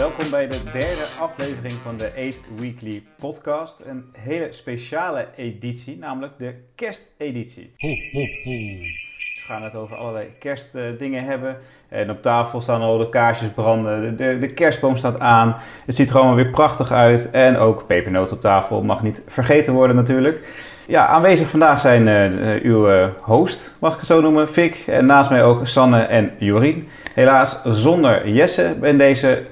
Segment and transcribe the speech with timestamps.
[0.00, 3.80] Welkom bij de derde aflevering van de 8 Weekly Podcast.
[3.86, 7.72] Een hele speciale editie, namelijk de kersteditie.
[7.76, 11.56] We gaan het over allerlei kerstdingen hebben.
[11.88, 15.56] En op tafel staan al de kaarsjes branden, de, de kerstboom staat aan.
[15.86, 17.30] Het ziet er allemaal weer prachtig uit.
[17.30, 20.48] En ook pepernoot op tafel mag niet vergeten worden natuurlijk.
[20.86, 24.84] Ja, aanwezig vandaag zijn uh, uw uh, host, mag ik het zo noemen, Fik.
[24.86, 26.88] En naast mij ook Sanne en Jorien.
[27.14, 29.46] Helaas zonder Jesse in deze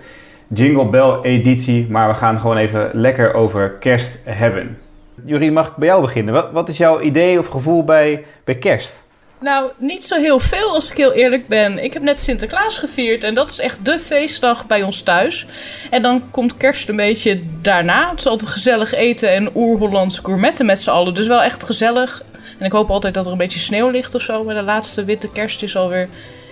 [0.48, 4.78] Jingle Bell editie, maar we gaan gewoon even lekker over kerst hebben.
[5.24, 6.34] Jorien, mag ik bij jou beginnen?
[6.34, 9.02] Wat, wat is jouw idee of gevoel bij, bij kerst?
[9.40, 11.84] Nou, niet zo heel veel als ik heel eerlijk ben.
[11.84, 15.46] Ik heb net Sinterklaas gevierd en dat is echt de feestdag bij ons thuis.
[15.90, 18.10] En dan komt kerst een beetje daarna.
[18.10, 21.14] Het is altijd gezellig eten en oer-Hollandse gourmetten met z'n allen.
[21.14, 22.22] Dus wel echt gezellig.
[22.58, 24.44] En ik hoop altijd dat er een beetje sneeuw ligt of zo.
[24.44, 26.08] Maar de laatste witte kerst is alweer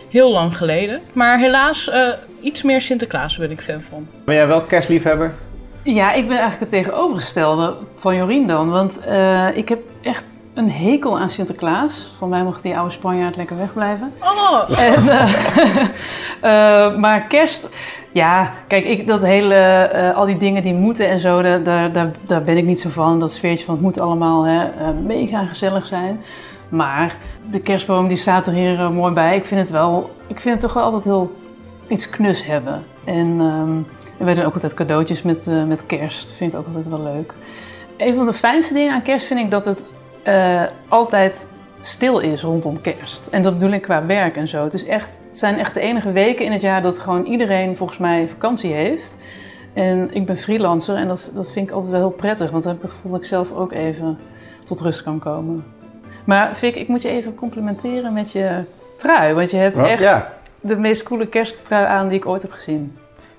[0.08, 1.00] heel lang geleden.
[1.12, 2.08] Maar helaas, uh,
[2.40, 4.08] iets meer Sinterklaas ben ik fan van.
[4.24, 5.34] Ben jij wel kerstliefhebber?
[5.82, 8.70] Ja, ik ben eigenlijk het tegenovergestelde van Jorien dan.
[8.70, 12.12] Want uh, ik heb echt een hekel aan Sinterklaas.
[12.18, 14.12] Voor mij mag die oude Spanjaard lekker wegblijven.
[14.20, 14.80] Oh!
[14.80, 15.04] En,
[16.42, 17.68] uh, maar kerst...
[18.16, 22.10] Ja, kijk, ik, dat hele, uh, al die dingen die moeten en zo, daar, daar,
[22.26, 23.20] daar ben ik niet zo van.
[23.20, 26.20] Dat sfeertje van het moet allemaal hè, uh, mega gezellig zijn.
[26.68, 27.16] Maar
[27.50, 29.36] de kerstboom die staat er hier mooi bij.
[29.36, 31.36] Ik vind het wel, ik vind het toch wel altijd heel
[31.88, 32.84] iets knus hebben.
[33.04, 33.86] En, um,
[34.16, 36.32] wij doen ook altijd cadeautjes met, met kerst.
[36.32, 37.34] Vind ik ook altijd wel leuk.
[37.96, 39.84] Een van de fijnste dingen aan kerst vind ik dat het
[40.88, 41.48] altijd
[41.80, 43.26] stil is rondom kerst.
[43.26, 44.64] En dat bedoel ik qua werk en zo.
[44.64, 47.76] Het, is echt, het zijn echt de enige weken in het jaar dat gewoon iedereen
[47.76, 49.16] volgens mij vakantie heeft.
[49.72, 52.50] En ik ben freelancer en dat, dat vind ik altijd wel heel prettig.
[52.50, 54.18] Want dan heb ik het gevoel dat ik zelf ook even
[54.64, 55.64] tot rust kan komen.
[56.24, 58.60] Maar Vic, ik moet je even complimenteren met je
[58.98, 59.34] trui.
[59.34, 60.32] Want je hebt echt ja.
[60.60, 62.96] de meest coole kersttrui aan die ik ooit heb gezien.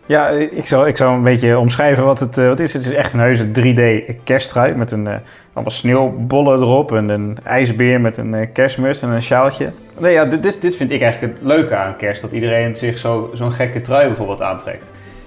[0.08, 2.74] Ja, ik zou, ik zou een beetje omschrijven wat het, uh, wat is.
[2.74, 5.14] Het is echt een heuse 3D kersttrui met een, uh,
[5.54, 9.72] allemaal sneeuwbollen erop en een ijsbeer met een uh, kerstmus en een sjaaltje.
[9.98, 13.32] Nee, ja, dit, dit, vind ik eigenlijk het leuke aan kerst, dat iedereen zich zo,
[13.34, 14.86] zo'n gekke trui bijvoorbeeld aantrekt.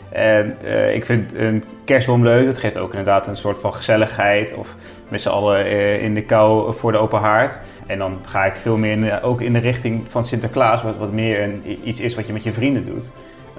[0.08, 0.56] En
[0.94, 4.74] ik vind een kerstboom leuk, dat geeft ook inderdaad een soort van gezelligheid of
[5.08, 5.70] met z'n allen
[6.00, 7.58] in de kou voor de open haard.
[7.86, 11.12] En dan ga ik veel meer in, ook in de richting van Sinterklaas, wat, wat
[11.12, 13.10] meer een, iets is wat je met je vrienden doet.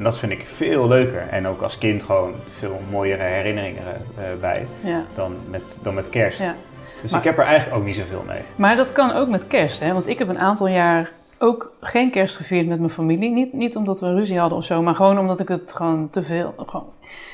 [0.02, 1.28] En dat vind ik veel leuker.
[1.30, 3.84] En ook als kind gewoon veel mooiere herinneringen
[4.18, 5.04] uh, bij Ja.
[5.16, 6.40] dan, met, dan met kerst.
[6.40, 6.56] Ja.
[7.02, 8.40] Dus Maar- ik heb er eigenlijk ook niet zoveel mee.
[8.56, 9.94] Maar dat kan ook met kerst, hè?
[9.94, 13.30] Want ik heb een aantal jaar ook geen kerst gevierd met mijn familie.
[13.30, 16.24] Niet, niet omdat we ruzie hadden of zo, maar gewoon omdat ik het gewoon te
[16.24, 16.54] veel.
[16.66, 16.86] Gewoon,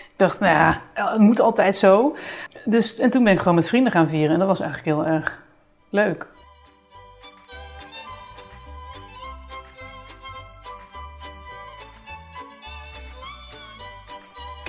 [0.07, 2.15] ik dacht, nou ja, het moet altijd zo.
[2.65, 5.13] Dus, en toen ben ik gewoon met vrienden gaan vieren en dat was eigenlijk heel
[5.13, 5.41] erg
[5.89, 6.27] leuk.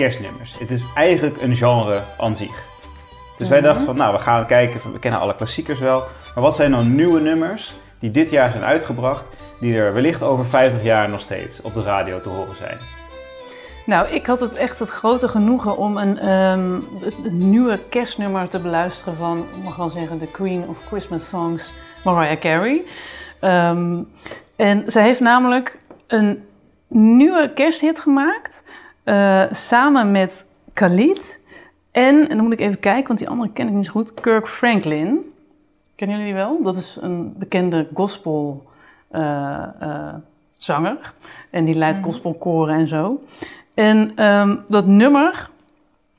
[0.03, 0.59] Kerstnummers.
[0.59, 2.65] Het is eigenlijk een genre aan zich.
[3.39, 3.67] Dus wij Mhm.
[3.67, 6.03] dachten van, nou, we gaan kijken, van, we kennen alle klassiekers wel.
[6.35, 9.27] Maar wat zijn nou nieuwe nummers die dit jaar zijn uitgebracht,
[9.61, 12.79] die er wellicht over 50 jaar nog steeds op de radio te horen zijn?
[13.87, 18.59] Nou, ik had het echt het grote genoegen om een, ehm, het- nieuwe kerstnummer te
[18.59, 21.73] beluisteren van, ik mag wel zeggen, de Queen of Christmas Songs,
[22.05, 22.83] Mariah Carey.
[23.41, 24.03] Ehm,
[24.57, 26.45] en zij heeft namelijk een
[26.89, 28.65] nieuwe kersthit gemaakt,
[29.09, 31.39] eh, samen met Khalid
[31.91, 34.15] en, en dan moet ik even kijken, want die andere ken ik niet zo goed,
[34.15, 35.33] Kirk Franklin.
[35.95, 36.63] Kennen jullie die wel?
[36.63, 38.67] Dat is een bekende gospel
[39.11, 40.15] eh, eh,
[40.53, 41.15] zanger.
[41.51, 43.23] En die leidt gospelkoren en zo.
[43.75, 45.51] En ehm, dat nummer,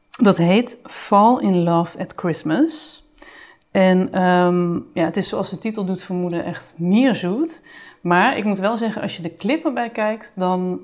[0.10, 3.04] dat heet Fall in Love at Christmas.
[3.72, 7.66] En ehm, ja, het is zoals de titel doet vermoeden echt mierzoet.
[8.02, 10.80] Maar ik moet wel zeggen, als je de clip erbij kijkt, dan,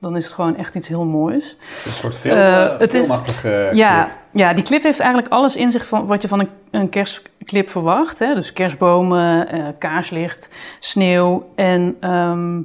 [0.00, 1.56] dan is het gewoon echt iets heel moois.
[1.84, 4.14] Een soort film, Eh, uh, het is- filmachtige Ja, clip.
[4.30, 7.70] ja, die clip heeft eigenlijk alles in zich van wat je van een, een kerstclip
[7.70, 8.18] verwacht.
[8.18, 8.34] Hè?
[8.34, 11.48] Dus kerstbomen, eh, kaarslicht, sneeuw.
[11.54, 12.56] En ehm,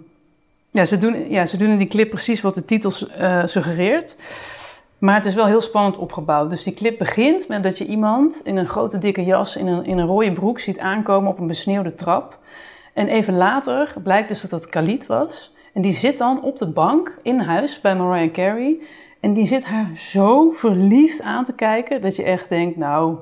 [0.72, 4.16] ja, ze doen, ja, ze doen in die clip precies wat de titel eh, suggereert.
[4.98, 6.50] Maar het is wel heel spannend opgebouwd.
[6.50, 9.86] Dus die clip begint met dat je iemand in een grote dikke jas, in een,
[9.86, 12.38] in een rode broek ziet aankomen op een besneeuwde trap.
[12.94, 15.54] En even later blijkt dus dat dat Khalid was.
[15.74, 18.78] En die zit dan op de bank in huis bij Mariah Carey.
[19.20, 23.18] En die zit haar zo verliefd aan te kijken dat je echt denkt, nou,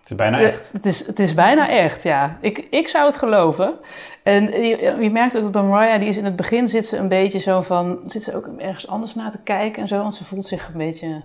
[0.00, 0.72] Het is bijna ja, echt.
[0.72, 2.38] Het is, het is bijna echt, ja.
[2.40, 3.74] Ik, ik zou het geloven.
[4.22, 6.96] En je, je merkt ook dat bij Mariah, die is in het begin zit ze
[6.96, 10.14] een beetje zo van, zit ze ook ergens anders naar te kijken en zo, want
[10.14, 11.22] ze voelt zich een beetje,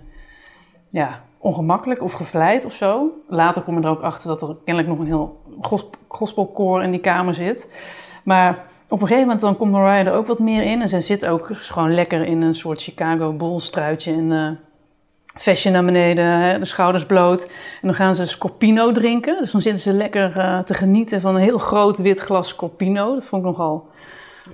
[0.88, 3.10] ja, ongemakkelijk of gevleid of zo.
[3.28, 6.90] Later kom je er ook achter dat er kennelijk nog een heel gos- gospelkoor in
[6.90, 7.66] die kamer zit.
[8.24, 10.80] Maar op een gegeven moment dan komt Mariah er ook wat meer in.
[10.80, 14.12] En ze zit ook gewoon lekker in een soort Chicago Bulls truitje.
[14.12, 14.50] En uh,
[15.34, 17.42] vestje naar beneden, hè, de schouders bloot.
[17.44, 19.38] En dan gaan ze Scorpino drinken.
[19.38, 23.14] Dus dan zitten ze lekker uh, te genieten van een heel groot wit glas Scorpino.
[23.14, 23.88] Dat vond ik nogal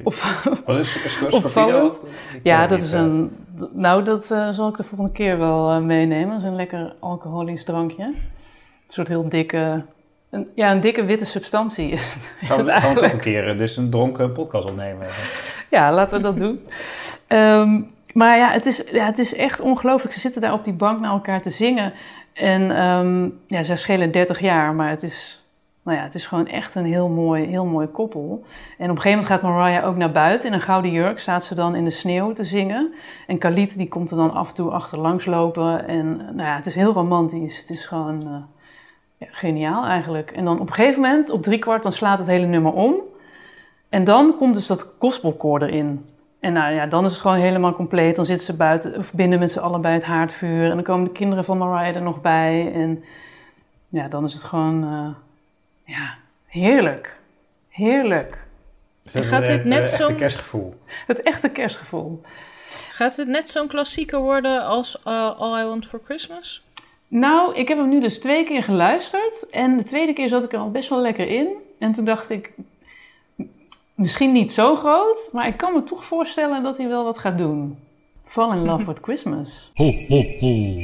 [0.02, 1.94] of, Wat is Scorpino?
[2.42, 3.36] Ja, dat is een...
[3.72, 6.28] Nou, dat uh, zal ik de volgende keer wel meenemen.
[6.28, 8.04] Dat is een lekker alcoholisch drankje.
[8.04, 8.14] Een
[8.88, 9.84] soort heel dikke
[10.30, 11.96] een, ja, een dikke witte substantie.
[12.40, 15.06] Gaan we, gaan we toch een keer dus een dronken podcast opnemen?
[15.70, 16.66] Ja, laten we dat doen.
[17.28, 20.14] Um, maar ja het, is, ja, het is echt ongelooflijk.
[20.14, 21.92] Ze zitten daar op die bank naar elkaar te zingen.
[22.32, 25.46] En um, ja, ze schelen 30 jaar, maar het is,
[25.82, 28.44] nou ja, het is gewoon echt een heel mooi, heel mooi koppel.
[28.78, 30.48] En op een gegeven moment gaat Mariah ook naar buiten.
[30.48, 32.94] In een gouden jurk staat ze dan in de sneeuw te zingen.
[33.26, 35.88] En Khalid die komt er dan af en toe achterlangs lopen.
[35.88, 37.58] En nou ja, het is heel romantisch.
[37.58, 38.22] Het is gewoon...
[38.22, 38.34] Uh,
[39.18, 40.30] ja, geniaal eigenlijk.
[40.30, 42.94] En dan op een gegeven moment, op drie kwart, dan slaat het hele nummer om.
[43.88, 46.06] En dan komt dus dat gospelkoor erin.
[46.40, 48.16] En nou ja, dan is het gewoon helemaal compleet.
[48.16, 50.64] Dan zitten ze buiten, of binnen met z'n allen bij het haardvuur.
[50.64, 52.72] En dan komen de kinderen van Mariah er nog bij.
[52.72, 53.04] En
[53.88, 55.08] ja, dan is het gewoon, uh,
[55.96, 56.14] ja,
[56.46, 57.16] heerlijk.
[57.68, 58.38] Heerlijk.
[59.12, 60.80] Dus gaat dit net het echte kerstgevoel?
[61.06, 62.20] Het echte kerstgevoel.
[62.90, 66.64] Gaat het net zo'n klassieker worden als uh, All I Want For Christmas?
[67.08, 69.50] Nou, ik heb hem nu dus twee keer geluisterd.
[69.50, 71.48] En de tweede keer zat ik er al best wel lekker in.
[71.78, 72.52] En toen dacht ik,
[73.94, 77.38] misschien niet zo groot, maar ik kan me toch voorstellen dat hij wel wat gaat
[77.38, 77.78] doen.
[78.26, 79.70] Fall in Love with Christmas.
[79.74, 80.80] Ho, ho, ho.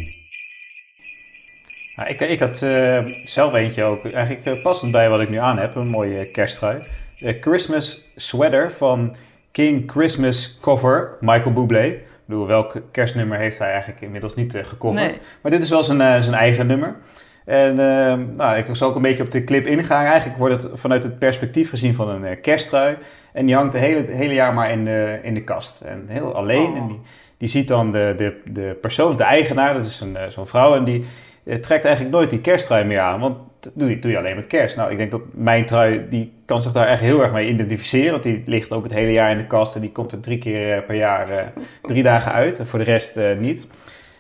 [1.97, 5.37] Nou, ik, ik had uh, zelf eentje ook, eigenlijk uh, passend bij wat ik nu
[5.37, 6.82] aan heb, een mooie kersttrui.
[7.19, 9.17] De Christmas sweater van
[9.50, 11.99] King Christmas cover, Michael Bublé.
[12.25, 15.19] Ik bedoel, welk kerstnummer heeft hij eigenlijk inmiddels niet uh, gecoverd.
[15.41, 16.97] Maar dit is wel zijn, uh, zijn eigen nummer.
[17.44, 20.05] En uh, nou, ik zal ook een beetje op de clip ingaan.
[20.05, 22.97] Eigenlijk wordt het vanuit het perspectief gezien van een kersttrui.
[23.32, 25.81] En die hangt het hele, hele jaar maar in de, in de kast.
[25.81, 26.71] En heel alleen.
[26.71, 26.76] Oh.
[26.76, 27.00] En die,
[27.38, 30.75] die ziet dan de, de, de persoon, de eigenaar, dat is een, zo'n vrouw.
[30.75, 31.05] En die
[31.44, 33.20] trekt eigenlijk nooit die kersttrui meer aan.
[33.20, 33.37] Want
[33.75, 34.76] doe je, doe je alleen met kerst.
[34.76, 38.11] Nou, ik denk dat mijn trui, die kan zich daar echt heel erg mee identificeren.
[38.11, 40.38] Want die ligt ook het hele jaar in de kast en die komt er drie
[40.38, 41.37] keer eh, per jaar, uh,
[41.82, 42.58] drie dagen uit.
[42.58, 43.66] En voor de rest uh, niet.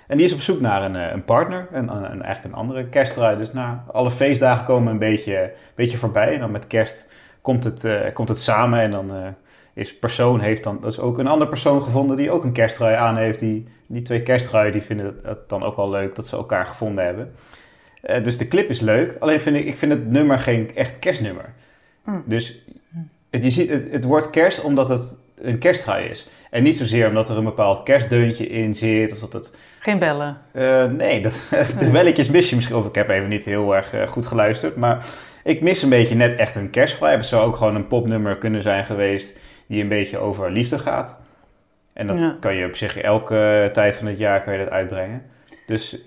[0.06, 3.36] En die is op zoek naar een, een partner, en een, eigenlijk een andere kersttrui.
[3.36, 6.34] Dus na alle feestdagen komen een beetje, beetje voorbij.
[6.34, 7.08] En dan met kerst
[7.40, 9.34] komt het, komt het samen en dan
[9.74, 13.16] is persoon heeft dan dus ook een andere persoon gevonden die ook een kersttrui aan
[13.16, 13.38] heeft.
[13.38, 17.04] Die, die twee kersttruien die vinden het dan ook wel leuk dat ze elkaar gevonden
[17.04, 17.34] hebben.
[18.10, 19.16] Uh, dus de clip is leuk.
[19.18, 21.52] Alleen vind ik, ik vind het nummer geen echt kerstnummer.
[22.04, 22.22] Mm.
[22.26, 22.64] Dus
[23.30, 26.28] het, je ziet, het, het wordt kerst omdat het een kersttrui is.
[26.50, 29.12] En niet zozeer omdat er een bepaald kerstdeuntje in zit.
[29.12, 29.56] Of dat het...
[29.80, 30.38] Geen bellen?
[30.52, 31.42] Uh, nee, dat,
[31.78, 32.76] de belletjes mis je misschien.
[32.76, 34.76] Of ik heb even niet heel erg uh, goed geluisterd.
[34.76, 35.06] Maar
[35.44, 37.14] ik mis een beetje net echt een kerstvrij.
[37.14, 41.18] Het zou ook gewoon een popnummer kunnen zijn geweest die een beetje over liefde gaat.
[41.92, 42.36] En dat ja.
[42.40, 45.22] kan je op zich elke tijd van het jaar kan je dat uitbrengen.
[45.66, 45.98] Dus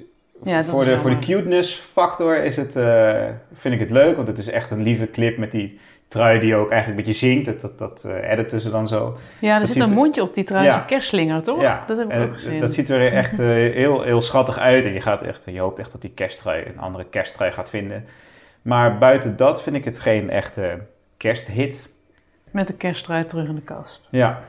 [0.43, 3.23] ja, voor, de, voor de cuteness factor is het, uh,
[3.53, 6.55] vind ik het leuk, want het is echt een lieve clip met die trui die
[6.55, 7.45] ook eigenlijk een beetje zingt.
[7.45, 9.17] Dat, dat, dat uh, editen ze dan zo.
[9.41, 10.79] Ja, er dat zit een mondje op die trui, ja.
[10.79, 11.61] kerstslinger, toch?
[11.61, 12.59] Ja, dat heb ik ook gezien.
[12.59, 13.47] Dat ziet er echt uh,
[13.81, 16.79] heel, heel schattig uit en je, gaat echt, je hoopt echt dat die kersttrui een
[16.79, 18.05] andere kersttrui gaat vinden.
[18.61, 20.79] Maar buiten dat vind ik het geen echte
[21.17, 21.89] kersthit.
[22.51, 24.07] Met de kersttrui terug in de kast.
[24.11, 24.41] Ja.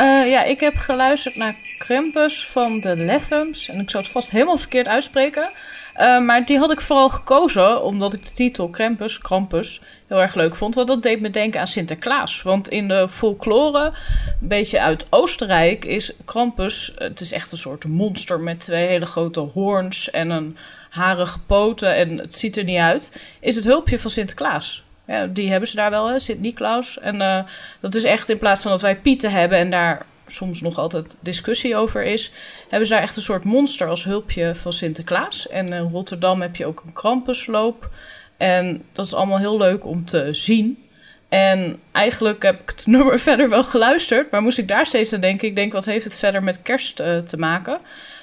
[0.00, 3.68] Uh, ja, ik heb geluisterd naar Krampus van de Lethums.
[3.68, 5.50] En ik zou het vast helemaal verkeerd uitspreken.
[5.96, 10.34] Uh, maar die had ik vooral gekozen omdat ik de titel Krampus, Krampus, heel erg
[10.34, 10.74] leuk vond.
[10.74, 12.42] Want dat deed me denken aan Sinterklaas.
[12.42, 13.84] Want in de folklore,
[14.40, 16.92] een beetje uit Oostenrijk, is Krampus...
[16.96, 20.56] Het is echt een soort monster met twee hele grote hoorns en een
[20.90, 21.94] harige poten.
[21.94, 23.20] En het ziet er niet uit.
[23.40, 24.84] Is het hulpje van Sinterklaas.
[25.30, 26.98] Die hebben ze daar wel, Sint-Niklaus.
[26.98, 27.38] En uh,
[27.80, 31.18] dat is echt in plaats van dat wij Pieten hebben en daar soms nog altijd
[31.20, 32.32] discussie over is,
[32.68, 35.48] hebben ze daar echt een soort monster als hulpje van Sinterklaas.
[35.48, 37.90] En in Rotterdam heb je ook een krampusloop.
[38.36, 40.84] En dat is allemaal heel leuk om te zien.
[41.28, 45.20] En eigenlijk heb ik het nummer verder wel geluisterd, maar moest ik daar steeds aan
[45.20, 45.48] denken.
[45.48, 47.78] Ik denk, wat heeft het verder met kerst uh, te maken?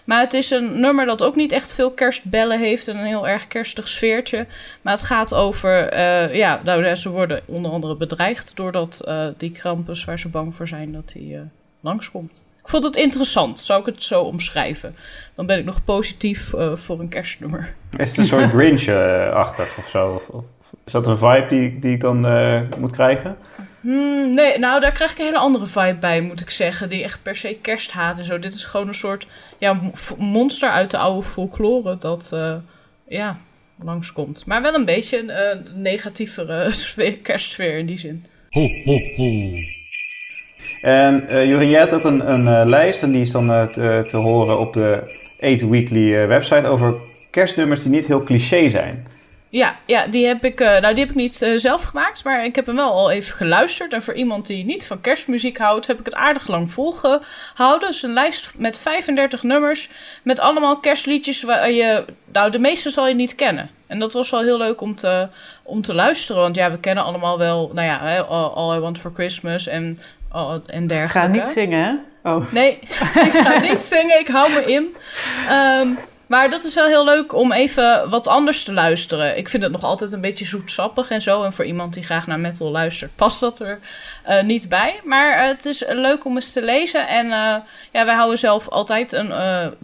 [0.08, 3.28] Maar het is een nummer dat ook niet echt veel kerstbellen heeft en een heel
[3.28, 4.48] erg kerstig sfeertje.
[4.82, 9.52] Maar het gaat over, uh, ja, nou, ze worden onder andere bedreigd doordat uh, die
[9.52, 11.50] Krampus, waar ze bang voor zijn, dat hij
[11.80, 12.44] langskomt.
[12.62, 14.96] Ik vond het interessant, zou ik het zo omschrijven.
[15.36, 17.76] Dan ben ik nog positief voor een kerstnummer.
[17.98, 20.22] Is het een soort Grinch-achtig of zo?
[20.86, 22.20] Is dat een vibe die, die ik dan
[22.80, 23.38] moet krijgen?
[23.88, 26.90] Hmm, nee, nou daar krijg ik een hele andere vibe bij, moet ik zeggen.
[26.90, 28.40] Die echt per se kerst haat en zo.
[28.40, 29.28] Dit is gewoon een soort
[29.58, 29.80] ja,
[30.18, 31.98] monster uit de oude folklore.
[31.98, 32.56] Dat, uh,
[33.08, 33.38] ja,
[33.84, 34.46] langskomt.
[34.46, 38.26] Maar wel een beetje een uh, negatievere sfeer, kerstsfeer in die zin.
[38.50, 39.56] Ho, ho, ho.
[40.82, 44.18] En uh, jij hebt ook een, een uh, lijst en die is dan te, te,
[44.18, 45.02] horen op de
[45.40, 46.96] 8 Weekly website over
[47.32, 49.08] kerstnummers die niet heel cliché zijn.
[49.50, 52.66] Ja, ja die, heb ik, nou, die heb ik niet zelf gemaakt, maar ik heb
[52.66, 53.94] hem wel al even geluisterd.
[53.94, 57.88] En voor iemand die niet van kerstmuziek houdt, heb ik het aardig lang volgehouden.
[57.88, 59.90] Dus een lijst met 35 nummers
[60.24, 62.06] met allemaal kerstliedjes waar je...
[62.32, 63.70] Nou, de meeste zal je niet kennen.
[63.88, 65.28] En dat was wel heel leuk om te,
[65.64, 66.42] om te luisteren.
[66.42, 69.98] Want ja, we kennen allemaal wel, nou ja, All I Want For Christmas en,
[70.66, 71.40] en dergelijke.
[71.40, 71.96] Ga niet zingen, hè?
[72.32, 72.52] Oh.
[72.52, 72.80] Nee,
[73.28, 74.20] ik ga niet zingen.
[74.20, 74.96] Ik hou me in.
[75.52, 79.38] Um, maar dat is wel heel leuk om even wat anders te luisteren.
[79.38, 81.44] Ik vind het nog altijd een beetje zoetsappig en zo.
[81.44, 83.80] En voor iemand die graag naar metal luistert, past dat er
[84.28, 85.00] uh, niet bij.
[85.04, 87.08] Maar uh, het is leuk om eens te lezen.
[87.08, 87.56] En uh,
[87.92, 89.32] ja, wij houden zelf altijd een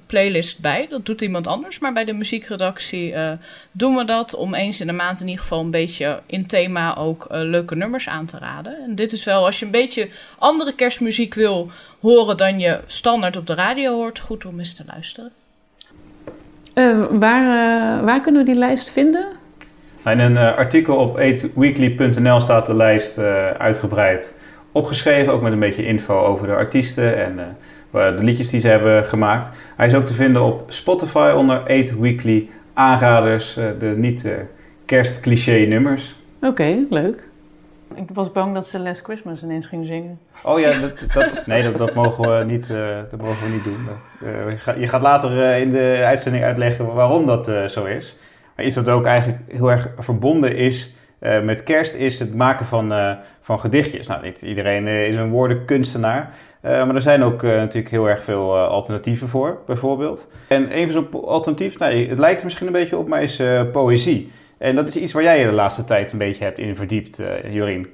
[0.06, 0.88] playlist bij.
[0.90, 1.80] Dat doet iemand anders.
[1.80, 3.16] Maar bij de muziekredactie
[3.72, 4.36] doen we dat.
[4.36, 8.08] Om eens in de maand in ieder geval een beetje in thema ook leuke nummers
[8.08, 8.78] aan te raden.
[8.84, 11.72] En dit is wel, als je een beetje andere kerstmuziek wil
[12.02, 15.43] horen dan je standaard op de radio hoort, goed om eens te luisteren.
[16.76, 19.26] Uh, waar, uh, waar kunnen we die lijst vinden?
[20.06, 23.18] In een uh, artikel op 8weekly.nl staat de lijst
[23.58, 24.38] uitgebreid
[24.72, 25.34] opgeschreven.
[25.34, 27.58] Ook met een beetje info over de artiesten en
[27.92, 29.50] de liedjes die ze hebben gemaakt.
[29.76, 33.54] Hij is ook te vinden op Spotify onder 8weekly aanraders.
[33.54, 34.28] de niet
[34.86, 36.16] kerstcliché nummers.
[36.42, 37.28] Oké, leuk.
[37.96, 40.20] Ik was bang dat ze Last Christmas ineens ging zingen.
[40.44, 43.54] Oh ja, dat, dat is, nee, dat, dat, mogen we niet, uh, dat mogen we
[43.54, 43.88] niet doen.
[44.24, 48.18] Uh, je, gaat, je, gaat, later uh, in de uitzending uitleggen waarom dat zo is.
[48.56, 50.94] Maar iets wat ook eigenlijk heel erg verbonden is
[51.44, 54.08] met kerst, is het maken van, van gedichtjes.
[54.08, 56.34] Nou, niet iedereen is een woordenkunstenaar.
[56.62, 60.28] maar er zijn ook natuurlijk heel erg veel alternatieven voor, bijvoorbeeld.
[60.48, 63.42] En een van zo'n alternatief, nou, het lijkt er misschien een beetje op, maar is
[63.72, 64.32] poëzie.
[64.64, 67.20] En dat is iets waar jij je de laatste tijd een beetje hebt in verdiept,
[67.20, 67.88] uh, Jorien.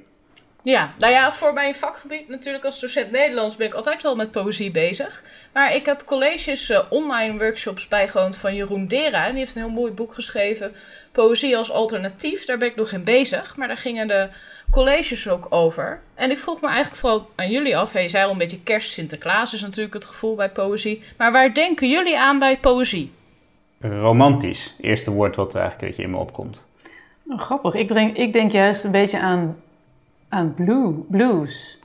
[0.62, 4.30] Ja, nou ja, voor mijn vakgebied natuurlijk als docent Nederlands ben ik altijd wel met
[4.30, 5.22] poëzie bezig.
[5.52, 9.24] Maar ik heb colleges, uh, online workshops bijgewoond van Jeroen Dera.
[9.24, 10.72] En die heeft een heel mooi boek geschreven,
[11.12, 12.44] Poëzie als alternatief.
[12.44, 14.28] Daar ben ik nog in bezig, maar daar gingen de
[14.70, 16.00] colleges ook over.
[16.14, 17.92] En ik vroeg me eigenlijk vooral aan jullie af.
[17.92, 21.02] Hey, je zei al een beetje kerst, Sinterklaas is natuurlijk het gevoel bij poëzie.
[21.16, 23.12] Maar waar denken jullie aan bij poëzie?
[23.80, 24.74] Romantisch.
[24.80, 26.68] Eerste woord wat eigenlijk een beetje in me opkomt.
[27.26, 27.74] Oh, grappig.
[27.74, 29.56] Ik denk, ik denk juist een beetje aan,
[30.28, 31.78] aan blue, blues.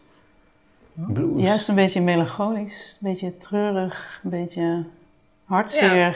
[0.93, 1.43] blues.
[1.43, 4.83] Juist een beetje melancholisch, een beetje treurig, een beetje
[5.45, 5.95] hartzeer.
[5.95, 6.13] Ja.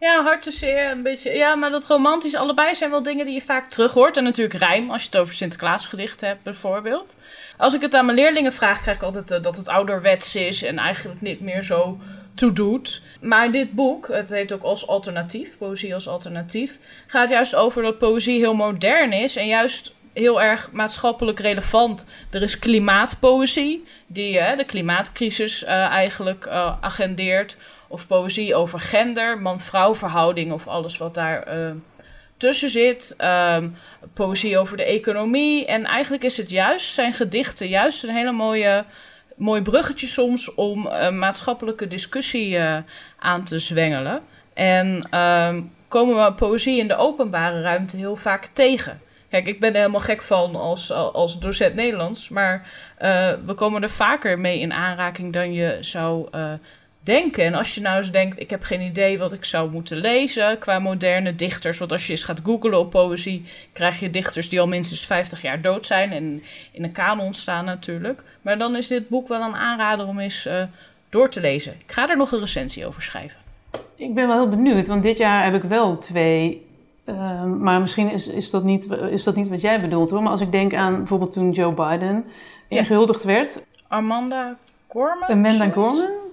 [0.00, 1.30] Ja, hartzeer, een beetje.
[1.30, 4.16] Ja, maar dat romantisch, allebei zijn wel dingen die je vaak terug hoort.
[4.16, 7.16] En natuurlijk rijm, als je het over Sinterklaasgedichten hebt, bijvoorbeeld.
[7.56, 10.62] Als ik het aan mijn leerlingen vraag, krijg ik altijd uh, dat het ouderwets is
[10.62, 11.98] en eigenlijk niet meer zo
[12.38, 13.02] doet.
[13.20, 17.98] Maar dit boek, het heet ook als alternatief, poëzie als alternatief, gaat juist over dat
[17.98, 22.04] poëzie heel modern is en juist heel erg maatschappelijk relevant.
[22.30, 27.56] Er is klimaatpoëzie, die uh, de klimaatcrisis uh, eigenlijk uh, agendeert.
[27.88, 31.46] Of poëzie over gender, man-vrouw verhouding of alles wat daar
[32.36, 33.16] tussen zit.
[33.54, 33.76] Um,
[34.14, 35.66] poëzie over de economie.
[35.66, 38.84] En eigenlijk is het juist, zijn gedichten, juist een hele mooie
[39.38, 42.76] mooi bruggetje soms om een maatschappelijke discussie uh,
[43.18, 44.22] aan te zwengelen.
[44.54, 45.56] En uh,
[45.88, 49.00] komen we poëzie in de openbare ruimte heel vaak tegen.
[49.30, 53.82] Kijk, ik ben er helemaal gek van als, als docent Nederlands, maar uh, we komen
[53.82, 56.28] er vaker mee in aanraking dan je zou
[57.08, 57.44] denken.
[57.44, 60.58] En als je nou eens denkt, ik heb geen idee wat ik zou moeten lezen
[60.58, 61.78] qua moderne dichters.
[61.78, 65.42] Want als je eens gaat googlen op poëzie, krijg je dichters die al minstens 50
[65.42, 68.22] jaar dood zijn en in een kanon staan natuurlijk.
[68.42, 70.62] Maar dan is dit boek wel een aanrader om eens uh,
[71.08, 71.72] door te lezen.
[71.72, 73.40] Ik ga er nog een recensie over schrijven.
[73.94, 76.66] Ik ben wel heel benieuwd, want dit jaar heb ik wel twee.
[77.04, 80.22] Uh, maar misschien is, is, dat niet, is dat niet wat jij bedoelt hoor.
[80.22, 82.24] Maar als ik denk aan bijvoorbeeld toen Joe Biden
[82.68, 83.28] ingehuldigd ja.
[83.28, 83.66] werd.
[83.88, 84.56] Amanda
[84.88, 85.28] Gorman?
[85.28, 86.26] Amanda Gorman?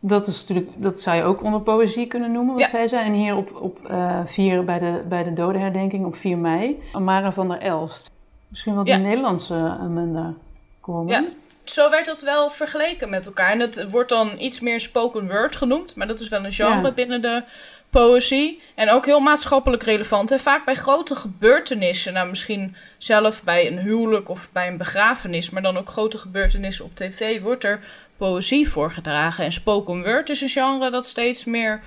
[0.00, 3.06] Dat, is natuurlijk, dat zou je ook onder poëzie kunnen noemen, wat zij zei.
[3.06, 7.32] En hier op, op uh, vier, bij, de, bij de dodenherdenking op 4 mei, Amara
[7.32, 8.10] van der Elst.
[8.48, 10.34] Misschien wel de Nederlandse Amanda
[10.80, 11.22] Gorman.
[11.22, 11.28] Ja,
[11.72, 13.50] zo werd dat wel vergeleken met elkaar.
[13.50, 16.92] En het wordt dan iets meer spoken word genoemd, maar dat is wel een genre
[16.92, 17.44] binnen de
[17.90, 18.60] poëzie.
[18.74, 20.30] En ook heel maatschappelijk relevant.
[20.30, 25.50] En vaak bij grote gebeurtenissen, nou misschien zelf bij een huwelijk of bij een begrafenis,
[25.50, 27.80] maar dan ook grote gebeurtenissen op tv, wordt er
[28.16, 29.44] poëzie voorgedragen.
[29.44, 31.80] En spoken word is een genre dat steeds meer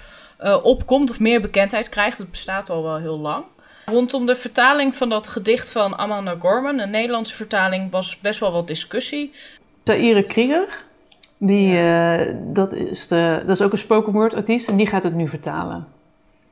[0.44, 2.18] uh, opkomt of meer bekendheid krijgt.
[2.18, 3.46] Het bestaat al wel heel lang.
[3.86, 8.52] Rondom de vertaling van dat gedicht van Amanda Gorman, een Nederlandse vertaling, was best wel
[8.52, 9.34] wat discussie.
[9.84, 10.68] Zaire Krieger,
[11.38, 12.22] die, uh,
[12.54, 15.28] dat, is de, dat is ook een spoken word artiest en die gaat het nu
[15.28, 15.88] vertalen.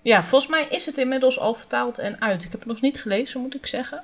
[0.02, 2.44] ja, volgens mij is het inmiddels al vertaald en uit.
[2.44, 4.04] Ik heb het nog niet gelezen, moet ik zeggen.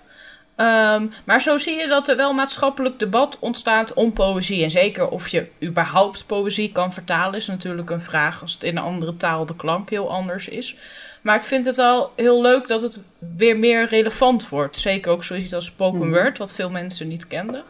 [0.56, 4.64] Ehm, maar zo zie je dat er wel maatschappelijk debat ontstaat om poëzie.
[4.64, 8.78] En zeker of je überhaupt poëzie kan vertalen, is natuurlijk een vraag als het in
[8.78, 10.76] een andere taal de klank heel anders is.
[11.22, 13.00] Maar ik vind het wel heel leuk dat het
[13.38, 14.78] weer meer relevant wordt.
[14.78, 16.10] Zeker ook zoiets als spoken Mhm.
[16.22, 17.64] word, wat veel mensen niet kenden.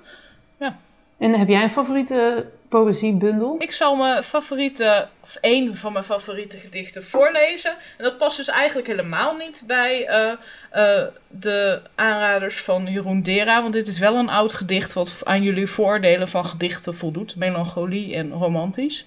[1.18, 3.56] En heb jij een favoriete poëziebundel?
[3.60, 7.72] Ik zal mijn favoriete, of één van mijn favoriete gedichten voorlezen.
[7.72, 10.32] En dat past dus eigenlijk helemaal niet bij eh,
[10.72, 13.62] eh, de aanraders van Jeroen Dera.
[13.62, 17.36] Want dit is wel een oud gedicht wat aan jullie voordelen van gedichten voldoet.
[17.36, 19.06] Melancholie en romantisch.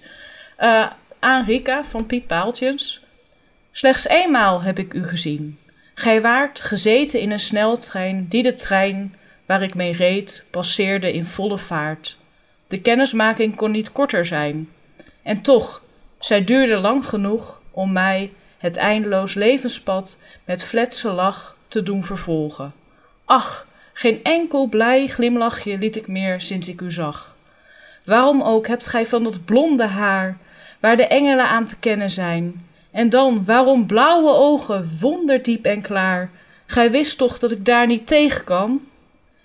[0.57, 0.87] Eh,
[1.19, 3.01] aan Rika van Piet Paaltjens.
[3.71, 5.59] Slechts eenmaal heb ik u gezien.
[5.93, 9.15] Gij waart gezeten in een sneltrein die de trein
[9.51, 12.17] waar ik mee reed passeerde in volle vaart.
[12.67, 14.69] De kennismaking kon niet korter zijn.
[15.23, 15.83] En toch,
[16.19, 22.73] zij duurde lang genoeg om mij het eindeloos levenspad met fletse lach te doen vervolgen.
[23.25, 27.35] Ach, geen enkel blij glimlachje liet ik meer sinds ik u zag.
[28.05, 30.37] Waarom ook hebt gij van dat blonde haar,
[30.79, 32.67] waar de engelen aan te kennen zijn?
[32.91, 36.29] En dan, waarom blauwe ogen, wonderdiep en klaar?
[36.65, 38.81] Gij wist toch dat ik daar niet tegen kan?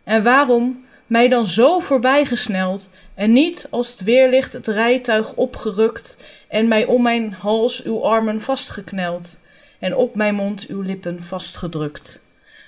[0.07, 6.69] En waarom mij dan zo voorbijgesneld en niet als het weerlicht het rijtuig opgerukt en
[6.69, 9.41] mij om mijn hals uw armen vastgekneld
[9.79, 12.21] en op mijn mond uw lippen vastgedrukt.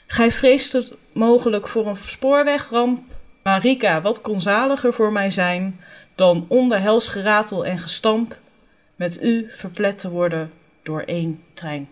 [0.07, 3.02] Gij vreest het mogelijk voor een spoorwegramp,
[3.42, 5.80] maar Rika, wat kon zaliger voor mij zijn
[6.14, 8.40] dan onder hels geratel en gestamp
[8.97, 10.52] met u verplet te worden
[10.83, 11.88] door één trein.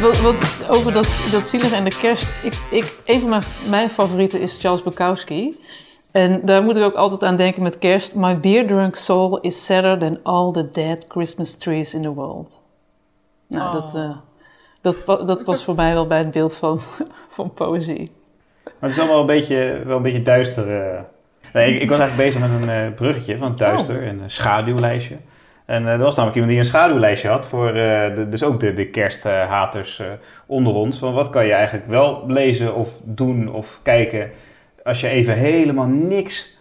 [0.00, 2.28] Wat, wat, over dat, dat zielige en de kerst.
[2.42, 5.60] Ik, ik, een van mijn, mijn favorieten is Charles Bukowski.
[6.10, 8.14] En daar moet ik ook altijd aan denken met kerst.
[8.14, 12.62] My beer drunk soul is sadder than all the dead Christmas trees in the world.
[13.48, 13.72] Nou, Oh.
[13.82, 14.16] dat, eh,
[14.80, 16.80] dat, dat past voor mij wel bij het beeld van,
[17.36, 18.10] van poëzie.
[18.64, 20.80] Maar het is allemaal een beetje, wel een beetje duister.
[20.80, 21.00] eh.
[21.52, 25.16] Nee, ik, ik was eigenlijk bezig met een eh, bruggetje van duister en een schaduwlijstje.
[25.66, 28.60] En eh, er was namelijk iemand die een schaduwlijstje had voor eh, de, dus ook
[28.60, 30.06] de, de kersthaters eh,
[30.46, 30.98] onder ons.
[30.98, 34.30] Van wat kan je eigenlijk wel lezen of doen of kijken
[34.84, 36.58] als je even helemaal niks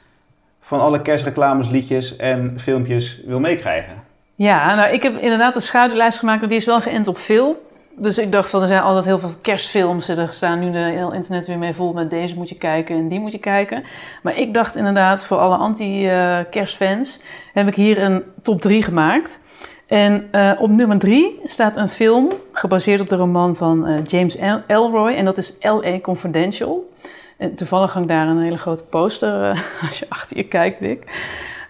[0.61, 4.03] van alle kerstreclames, liedjes en filmpjes wil meekrijgen.
[4.35, 7.55] Ja, nou, ik heb inderdaad een schaduwlijst gemaakt, maar die is wel geënt op film.
[7.97, 10.07] Dus ik dacht van, er zijn altijd heel veel kerstfilms.
[10.07, 13.07] Er staan nu de heel internet weer mee vol met deze moet je kijken en
[13.07, 13.83] die moet je kijken.
[14.23, 17.19] Maar ik dacht inderdaad, voor alle anti-kerstfans
[17.53, 19.41] heb ik hier een top 3 gemaakt.
[19.87, 24.37] En eh, op nummer 3 staat een film gebaseerd op de roman van eh, James
[24.37, 25.13] El- Elroy.
[25.13, 25.99] En dat is L.A.
[25.99, 26.93] Confidential.
[27.37, 31.03] En toevallig hangt daar een hele grote poster eh, als je achter je kijkt, Dick.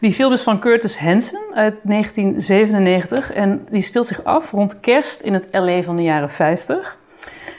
[0.06, 5.22] Die film is van Curtis Hanson uit 1997 en die speelt zich af rond kerst
[5.22, 6.98] in het LA van de jaren 50.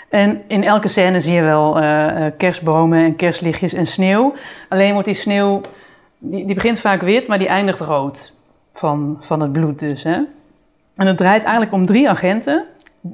[0.08, 4.34] En in elke scène zie je wel eh, kerstbomen en kerstlichtjes en sneeuw.
[4.68, 5.60] Alleen wordt die sneeuw,
[6.18, 8.32] die, die begint vaak wit, maar die eindigt rood.
[8.72, 10.02] Van, van het bloed dus.
[10.02, 10.18] Hè?
[10.96, 12.64] En het draait eigenlijk om drie agenten.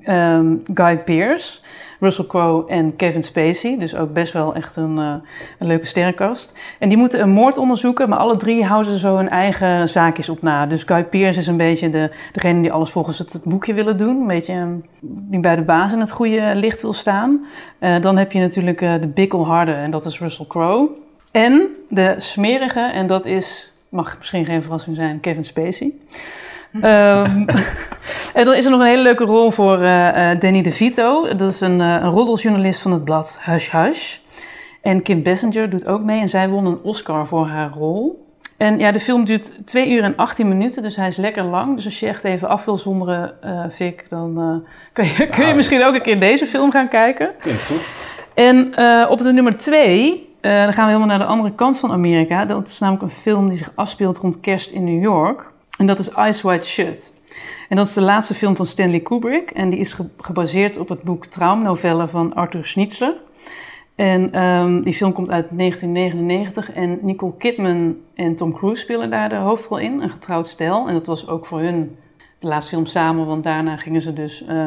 [0.03, 1.61] Ehm, Guy Pearce,
[2.03, 3.79] Russell Crowe en Kevin Spacey.
[3.79, 5.15] Dus ook best wel echt een, eh,
[5.59, 6.59] een leuke sterrenkast.
[6.79, 10.29] En die moeten een moord onderzoeken, maar alle drie houden ze zo hun eigen zaakjes
[10.29, 10.67] op na.
[10.67, 14.21] Dus Guy Pearce is een beetje de, degene die alles volgens het boekje willen doen.
[14.21, 14.67] Een beetje eh,
[15.01, 17.47] die bij de baas in het goede licht wil staan.
[17.79, 20.88] Eh, dan heb je natuurlijk eh, de bikkelharde en dat is Russell Crowe.
[21.31, 25.93] En de smerige, en dat is, mag misschien geen verrassing zijn, Kevin Spacey.
[26.81, 27.45] Ehm,
[28.35, 31.35] en dan is er nog een hele leuke rol voor eh, eh, Danny DeVito.
[31.35, 34.17] Dat is een, eh, een roddeljournalist van het blad Hush Hush.
[34.81, 38.27] En Kim Basinger doet ook mee en zij won een Oscar voor haar rol.
[38.57, 41.77] En ja, de film duurt 2 uur en 18 minuten, dus hij is lekker lang.
[41.77, 45.43] Dus als je echt even af wil zonderen, eh Vic, dan kun, je, kun je
[45.43, 45.55] Nou.
[45.55, 47.31] misschien ook een keer deze film gaan kijken.
[47.39, 47.85] Klinkt goed.
[48.35, 48.67] En
[49.09, 52.45] op de nummer twee, eh, dan gaan we helemaal naar de andere kant van Amerika.
[52.45, 55.52] Dat is namelijk een film die zich afspeelt rond kerst in New York.
[55.83, 57.12] En dat is Eyes Wide Shut.
[57.68, 59.51] En dat is de laatste film van Stanley Kubrick.
[59.51, 63.14] En die is ge- gebaseerd op het boek Traumnovelle van Arthur Schnitzler.
[63.95, 69.29] En ehm, die film komt uit 1999 en Nicole Kidman en Tom Cruise spelen daar
[69.29, 70.01] de hoofdrol in.
[70.03, 70.88] Een getrouwd stel.
[70.88, 71.97] En dat was ook voor hun
[72.38, 74.66] de laatste film samen, want daarna gingen ze dus eh,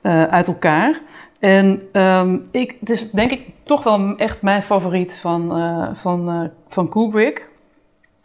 [0.00, 1.00] eh, uit elkaar.
[1.38, 6.50] En ehm, ik, het is denk ik toch wel echt mijn favoriet van, eh, van,
[6.68, 7.48] van Kubrick.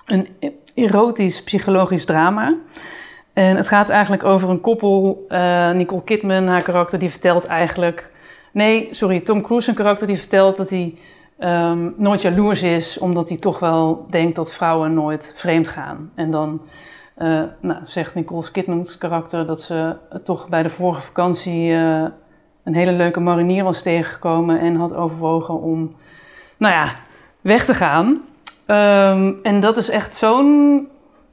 [0.06, 0.28] Een
[0.76, 2.56] erotisch psychologisch drama.
[3.34, 5.26] En het gaat eigenlijk over een koppel.
[5.28, 8.14] eh, Nicole Kidman, haar karakter, die vertelt eigenlijk
[8.56, 9.20] Nee, sorry.
[9.20, 10.98] Tom Cruise, een karakter die vertelt dat hij
[11.40, 16.12] ehm, nooit jaloers is, omdat hij toch wel denkt dat vrouwen nooit vreemd gaan.
[16.16, 16.62] En dan
[17.18, 21.72] uh, nou, zegt Nicole Kidman's karakter dat ze toch bij de vorige vakantie
[22.64, 25.96] een hele leuke marinier was tegengekomen en had overwogen om,
[26.58, 26.94] nou ja,
[27.42, 28.22] weg te gaan.
[28.68, 30.88] Um, en dat is echt zo'n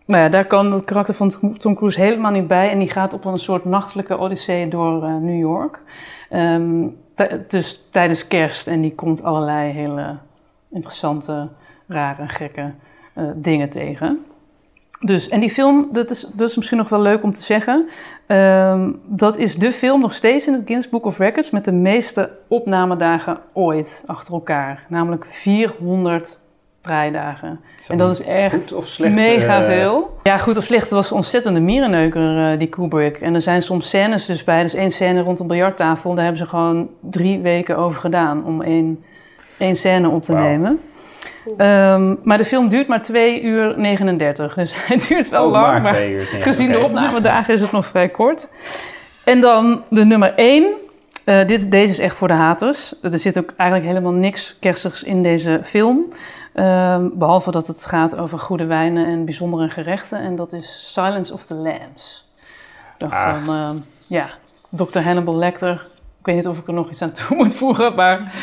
[0.04, 2.70] nou ja, daar kan het karakter van Tom Cruise helemaal niet bij.
[2.70, 5.80] En die gaat op een soort nachtelijke odyssee door uh, New York.
[6.30, 6.96] Um,
[7.48, 8.66] dus tijdens kerst.
[8.66, 10.16] En die komt allerlei hele
[10.70, 11.48] interessante,
[11.86, 12.72] rare, gekke
[13.18, 14.24] uh, dingen tegen.
[15.00, 17.88] Dus, en die film, dat is, dat is misschien nog wel leuk om te zeggen.
[18.26, 21.72] Um, dat is de film nog steeds in het Guinness Book of Records met de
[21.72, 24.86] meeste opnamedagen ooit achter elkaar.
[24.88, 26.38] Namelijk 400
[26.82, 27.60] draaidagen.
[27.88, 29.66] En dat is echt goed of slecht, mega uh...
[29.66, 30.18] veel.
[30.22, 30.82] Ja, goed of slecht.
[30.82, 33.20] Het was een ontzettende mierenneuker, uh, die Kubrick.
[33.20, 34.62] En er zijn soms scènes dus bij.
[34.62, 36.14] Dus één scène rond een biljarttafel.
[36.14, 39.04] Daar hebben ze gewoon drie weken over gedaan om één,
[39.58, 40.42] één scène op te wow.
[40.42, 40.80] nemen.
[41.46, 44.54] Um, maar de film duurt maar 2 uur 39.
[44.54, 45.82] Dus hij duurt wel oh, lang.
[45.82, 46.80] Maar, maar uur, nee, gezien okay.
[46.80, 48.48] de opnamedagen is het nog vrij kort.
[49.24, 50.66] En dan de nummer 1.
[51.26, 52.94] Uh, dit, deze is echt voor de haters.
[53.02, 56.12] Er zit ook eigenlijk helemaal niks kerstigs in deze film.
[56.54, 60.18] Um, behalve dat het gaat over goede wijnen en bijzondere gerechten.
[60.18, 62.32] En dat is Silence of the Lambs.
[62.98, 63.44] Ik dacht ah.
[63.44, 63.70] van, uh,
[64.06, 64.28] ja,
[64.68, 64.98] Dr.
[64.98, 65.86] Hannibal Lecter.
[66.18, 68.34] Ik weet niet of ik er nog iets aan toe moet voegen, maar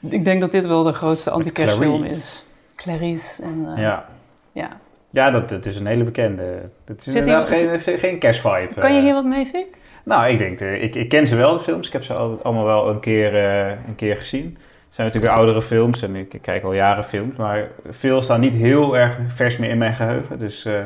[0.00, 2.46] ik denk dat dit wel de grootste anti-kerstfilm is.
[2.76, 3.66] Clarice en...
[3.68, 4.04] Uh, ja.
[4.52, 4.68] ja.
[5.10, 6.70] Ja, dat, dat is een hele bekende.
[6.84, 8.74] Dat is Zit inderdaad hier, geen, geen kerstvibe.
[8.78, 9.66] Kan je hier wat mee, Fik?
[10.04, 11.86] Nou, ik denk, ik, ik ken ze wel, de films.
[11.86, 14.58] Ik heb ze allemaal wel een keer, uh, een keer gezien.
[14.96, 17.36] Zijn natuurlijk weer oudere films en ik, kijk al jaren films.
[17.36, 20.38] Maar veel staan niet heel erg vers meer in mijn geheugen.
[20.38, 20.82] Dus uh,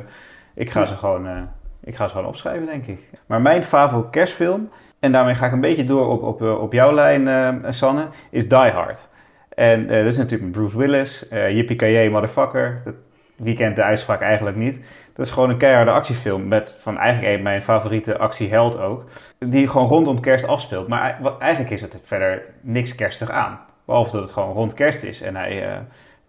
[0.55, 1.43] ik, ga ze gewoon, uh,
[1.85, 3.01] ik ga ze gewoon opschrijven, denk ik.
[3.27, 4.71] Maar mijn favoriete kerstfilm,
[5.01, 8.59] en daarmee ga ik een beetje door op, op, op jouw lijn, Sanne, is Die
[8.59, 9.09] Hard.
[9.49, 11.77] En dat is natuurlijk Bruce Willis, Yippie
[12.11, 12.81] motherfucker.
[12.85, 12.95] Dat,
[13.37, 14.79] wie kent de uitspraak eigenlijk niet?
[15.15, 19.05] Dat is gewoon een keiharde actiefilm met van eigenlijk een mijn favoriete actieheld ook.
[19.39, 20.89] Die gewoon rondom kerst afspeelt.
[20.89, 23.69] Maar eigenlijk is het verder niks kerstig aan.
[23.91, 25.21] Behalve dat het gewoon rond kerst is.
[25.21, 25.77] En hij uh,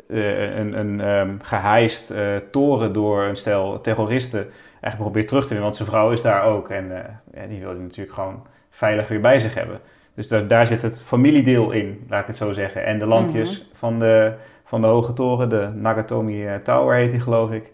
[0.08, 2.19] uh, een, een um, geheist uh,
[2.52, 5.65] toren door een stel terroristen eigenlijk probeert terug te winnen.
[5.65, 6.69] Want zijn vrouw is daar ook.
[6.69, 6.88] En
[7.34, 9.80] ja, die wil hij natuurlijk gewoon veilig weer bij zich hebben.
[10.13, 12.86] Dus daar, daar zit het familiedeel in, laat ik het zo zeggen.
[12.86, 13.65] En de lampjes mm-hmm.
[13.74, 14.34] van de
[14.65, 17.71] van de hoge toren, de Nagatomi Tower heet die geloof ik.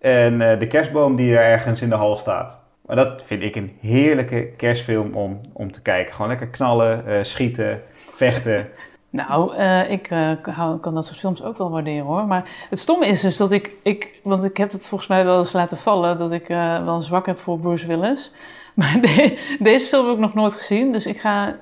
[0.00, 2.62] En uh, de kerstboom die er ergens in de hal staat.
[2.86, 6.14] Maar dat vind ik een heerlijke kerstfilm om, om te kijken.
[6.14, 7.82] Gewoon lekker knallen, uh, schieten,
[8.14, 8.68] vechten.
[9.16, 10.08] Nou, uh, ik
[10.42, 12.26] hou, kan dat soort films ook wel waarderen hoor.
[12.26, 15.38] Maar het stomme is dus dat ik, ik want ik heb het volgens mij wel
[15.38, 18.32] eens laten vallen, dat ik wel een zwak heb voor Bruce Willis.
[18.76, 21.56] Maar de, deze film heb ik nog nooit gezien, dus ik ga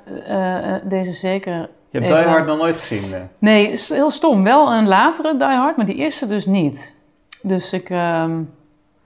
[0.84, 3.10] deze zeker je hebt Die Hard nog nooit gezien?
[3.10, 4.44] Nee, nee heel stom.
[4.44, 6.96] Wel een latere Die Hard, maar die eerste dus niet.
[7.42, 8.50] Dus ik, um,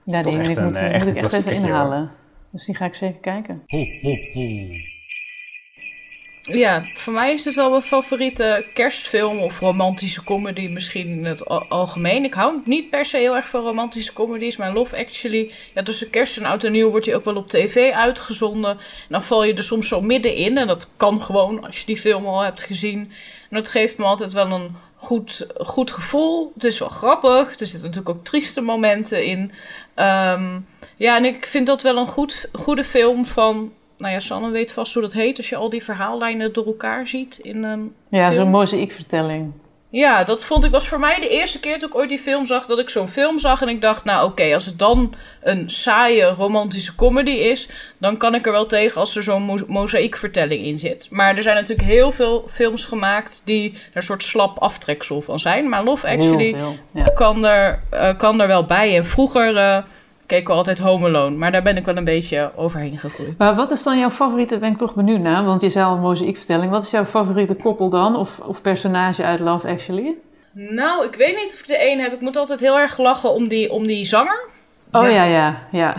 [0.03, 1.97] ja, die, die moet, een, moet ik echt even inhalen.
[1.97, 2.09] Hoor.
[2.49, 3.63] Dus die ga ik zeker kijken.
[3.67, 4.98] Ho, ho, ho.
[6.51, 11.45] Ja, voor mij is het wel mijn favoriete kerstfilm of romantische comedy misschien in het
[11.69, 12.23] algemeen.
[12.23, 16.09] Ik hou niet per se heel erg van romantische comedies, maar Love Actually, ja, tussen
[16.09, 18.71] kerst en oud en nieuw wordt hij ook wel op tv uitgezonden.
[18.71, 18.77] En
[19.09, 22.25] dan val je er soms zo middenin en dat kan gewoon als je die film
[22.25, 22.99] al hebt gezien.
[23.49, 26.51] En dat geeft me altijd wel een goed, goed gevoel.
[26.53, 29.39] Het is wel grappig, er zitten natuurlijk ook trieste momenten in.
[29.95, 34.49] Um, ja, en ik vind dat wel een goed, goede film van nou ja, Sanne
[34.49, 37.95] weet vast hoe dat heet als je al die verhaallijnen door elkaar ziet in een
[38.09, 39.53] Ja, zo'n mozaïekvertelling.
[39.91, 42.45] Ja, dat vond ik was voor mij de eerste keer dat ik ooit die film
[42.45, 45.13] zag, dat ik zo'n film zag en ik dacht, nou oké, okay, als het dan
[45.41, 49.57] een saaie romantische comedy is, dan kan ik er wel tegen als er zo'n mo
[49.67, 51.07] mozaïekvertelling in zit.
[51.09, 55.39] Maar er zijn natuurlijk heel veel films gemaakt die er een soort slap aftreksel van
[55.39, 55.69] zijn.
[55.69, 56.55] Maar Love Actually
[56.93, 57.03] ja.
[57.03, 58.95] kan, er, uh, kan er wel bij.
[58.95, 59.55] En vroeger...
[59.55, 59.77] Uh,
[60.29, 61.35] keken we altijd Home Alone.
[61.35, 63.37] Maar daar ben ik wel een beetje overheen gegroeid.
[63.37, 65.93] Maar wat is dan jouw favoriete, ben ik toch benieuwd naar, want je zei al
[65.93, 66.71] een mozaïekvertelling.
[66.71, 70.15] Wat is jouw favoriete koppel dan, of, of personage uit Love Actually?
[70.53, 72.13] Nou, ik weet niet of ik de een heb.
[72.13, 74.49] Ik moet altijd heel erg lachen om die, om die zanger.
[74.91, 75.55] Oh ja, ja, ja.
[75.71, 75.95] ja.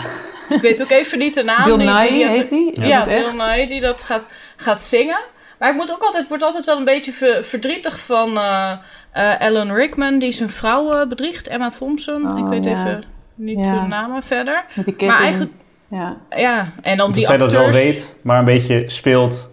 [0.49, 1.65] Ik weet ook even niet de naam.
[1.65, 2.71] Bill die, Nye die, heet hij?
[2.73, 5.21] Ja, ja Bill Nye, die dat gaat, gaat zingen.
[5.59, 8.73] Maar ik moet ook altijd, word altijd wel een beetje ver, verdrietig van uh,
[9.17, 12.31] uh, Alan Rickman, die zijn vrouw uh, bedriegt, Emma Thompson.
[12.31, 12.71] Oh, ik weet ja.
[12.71, 13.03] even
[13.41, 13.81] niet Ja.
[13.81, 14.65] de namen verder.
[14.75, 15.11] Met die ketting.
[15.11, 15.53] Maar eigenlijk,
[15.89, 16.17] Ja.
[16.37, 19.51] ja, en dan Dat die zij dat wel weet, maar een beetje speelt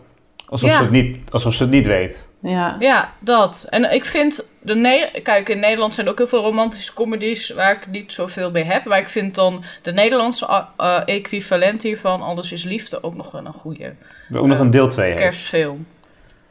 [0.50, 0.76] alsof, Ja.
[0.78, 2.28] ze, het niet, alsof ze het niet weet.
[2.42, 2.76] Ja.
[2.80, 3.66] Ja, dat.
[3.70, 7.50] En ik vind, de ne kijk, in Nederland zijn er ook heel veel romantische comedies
[7.50, 8.86] waar ik niet zoveel mee heb.
[8.86, 13.46] Maar ik vind dan de Nederlandse uh, equivalent hiervan, Alles is Liefde, ook nog wel
[13.46, 15.22] een goede We hebben ook nog een deel 2 heeft.
[15.22, 15.86] kerstfilm.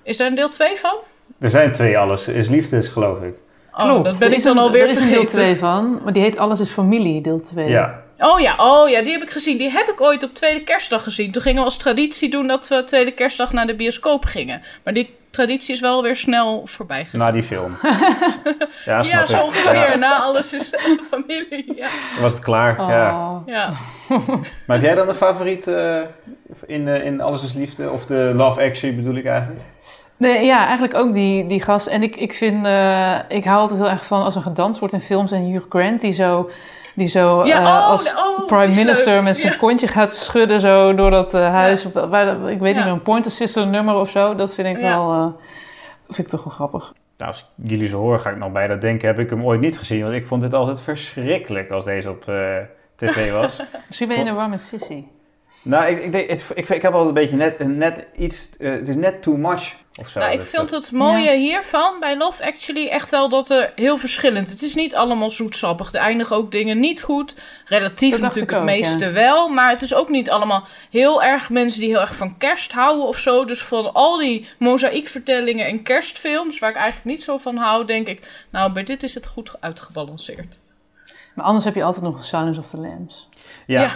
[0.02, 0.94] Is daar een deel 2 van?
[1.38, 3.34] Er zijn twee Alles is Liefdes, geloof ik.
[3.76, 4.04] Oh, Klopt.
[4.04, 5.32] dat ben ik is dan alweer Er is een deel vergeten.
[5.32, 7.68] 2 van, maar die heet Alles is Familie, deel 2.
[7.68, 8.02] Ja.
[8.18, 9.58] Oh ja, oh ja, die heb ik gezien.
[9.58, 11.30] Die heb ik ooit op tweede kerstdag gezien.
[11.32, 14.62] Toen gingen we als traditie doen dat we tweede kerstdag naar de bioscoop gingen.
[14.84, 17.20] Maar die traditie is wel weer snel voorbij gegaan.
[17.20, 17.76] Na die film.
[18.84, 19.74] ja, snap ja, zo ongeveer.
[19.90, 20.70] Ja, Na alles is
[21.10, 21.72] familie.
[21.76, 21.88] Ja.
[22.14, 22.80] dan was het klaar.
[22.80, 22.88] Oh.
[22.88, 23.42] Ja.
[23.46, 23.70] ja.
[24.66, 26.00] Maar heb jij dan een favoriet eh,
[26.66, 27.90] in, eh, in Alles is Liefde?
[27.90, 29.60] Of de Love Actually bedoel ik eigenlijk?
[30.16, 31.86] Nee, ja, eigenlijk ook die, die gast.
[31.86, 34.94] En ik, ik vind, eh, ik hou altijd heel erg van als er gedanst wordt
[34.94, 36.50] in films en Hugh Grant die zo,
[36.94, 39.22] die zo Ja, eh, oh, als oh, prime is minister leuk.
[39.22, 39.58] met zijn Ja.
[39.58, 41.86] kontje gaat schudden zo door dat eh, huis.
[41.92, 42.76] Waar, ik weet Ja.
[42.76, 44.34] niet meer, een Pointer Sister nummer of zo.
[44.34, 44.96] Dat vind ik Ja.
[44.98, 45.26] wel, eh,
[46.06, 46.92] vind ik toch wel grappig.
[47.16, 49.06] Nou, als ik jullie zo horen, ga ik nog bij dat denken.
[49.08, 50.02] Heb ik hem ooit niet gezien.
[50.02, 52.56] Want ik vond dit altijd verschrikkelijk als deze op eh,
[52.96, 53.56] tv was.
[53.86, 55.04] Misschien ben je in de war met Sissy.
[55.62, 58.56] nou, ik, ik, denk- het- ik, ik heb altijd een beetje net, net iets...
[58.56, 60.18] eh, het is net too much of zo.
[60.18, 63.72] Nou, ik Dus vind dat- het mooie hiervan bij Love Actually echt wel dat er
[63.76, 64.48] heel verschillend.
[64.50, 65.92] Het is niet allemaal zoetsappig.
[65.92, 67.36] Er eindigen ook dingen niet goed.
[67.64, 69.12] Relatief natuurlijk het meeste ja.
[69.12, 69.48] wel.
[69.48, 73.06] Maar het is ook niet allemaal heel erg mensen die heel erg van kerst houden
[73.06, 73.44] of zo.
[73.44, 78.06] Dus van al die mozaïekvertellingen en kerstfilms, waar ik eigenlijk niet zo van hou, denk
[78.08, 80.56] ik, nou, bij dit is het goed uitgebalanceerd.
[81.34, 83.28] Maar anders heb je altijd nog Silence of the Lambs.
[83.66, 83.90] Ja,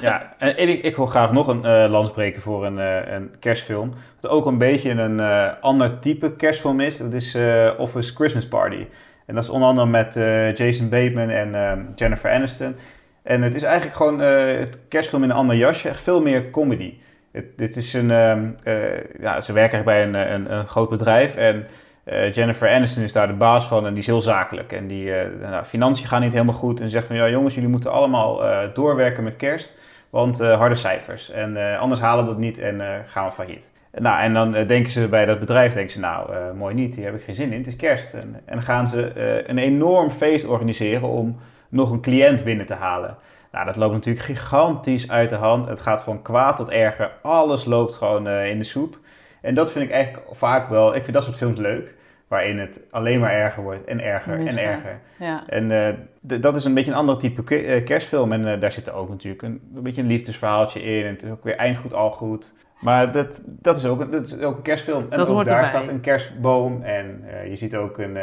[0.00, 0.34] ja.
[0.38, 3.94] En ik, ik wil graag nog een eh lans breken voor een, eh, een kerstfilm.
[4.20, 6.98] Wat ook een beetje een eh, ander type kerstfilm is.
[6.98, 7.36] Dat is
[7.78, 8.86] Office Christmas Party.
[9.26, 10.14] En dat is onder andere met
[10.58, 12.76] Jason Bateman en ehm, Jennifer Aniston.
[13.22, 15.88] En het is eigenlijk gewoon het kerstfilm in een ander jasje.
[15.88, 16.94] Echt veel meer comedy.
[17.36, 20.88] Het, dit is een, ehm, eh, ja, ze werken eigenlijk bij een, een, een groot
[20.88, 21.36] bedrijf.
[21.36, 21.66] En
[22.06, 24.72] eh, Jennifer Aniston is daar de baas van en die is heel zakelijk.
[24.72, 26.80] En die eh, nou, financiën gaan niet helemaal goed.
[26.80, 29.78] En ze zegt van ja jongens, jullie moeten allemaal eh, doorwerken met kerst.
[30.10, 31.30] Want harde cijfers.
[31.30, 33.70] En anders halen we het niet en gaan we failliet.
[33.92, 37.14] Nou, en dan denken ze bij dat bedrijf, denken ze nou, mooi niet, hier heb
[37.14, 38.14] ik geen zin in, het is kerst.
[38.14, 39.12] En, en gaan ze
[39.46, 41.36] een enorm feest organiseren om
[41.68, 43.16] nog een cliënt binnen te halen.
[43.52, 45.68] Nou, dat loopt natuurlijk gigantisch uit de hand.
[45.68, 47.10] Het gaat van kwaad tot erger.
[47.22, 48.98] Alles loopt gewoon in de soep.
[49.40, 51.94] En dat vind ik eigenlijk vaak wel, ik vind dat soort films leuk.
[52.28, 55.00] Waarin het alleen maar erger wordt en erger en erger.
[55.18, 55.44] Ja.
[55.48, 55.94] En eh,
[56.40, 58.32] dat is een beetje een ander type eh, kerstfilm.
[58.32, 61.04] En eh, daar zit er ook natuurlijk een, een beetje een liefdesverhaaltje in.
[61.04, 62.54] En het is ook weer eind goed, al goed.
[62.80, 65.06] Maar dat, dat, is, ook een, dat is ook een kerstfilm.
[65.10, 65.68] En Dat ook daar erbij.
[65.70, 66.82] staat een kerstboom.
[66.82, 68.18] En je ziet ook een,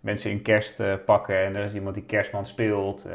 [0.00, 1.44] mensen in kerstpakken.
[1.44, 3.08] en er is iemand die kerstman speelt.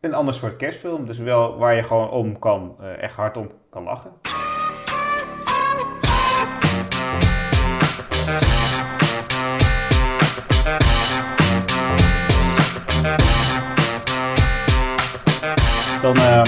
[0.00, 1.06] Een ander soort kerstfilm.
[1.06, 4.10] Dus wel waar je gewoon om kan, echt hard om kan lachen.
[16.02, 16.42] Dan eh,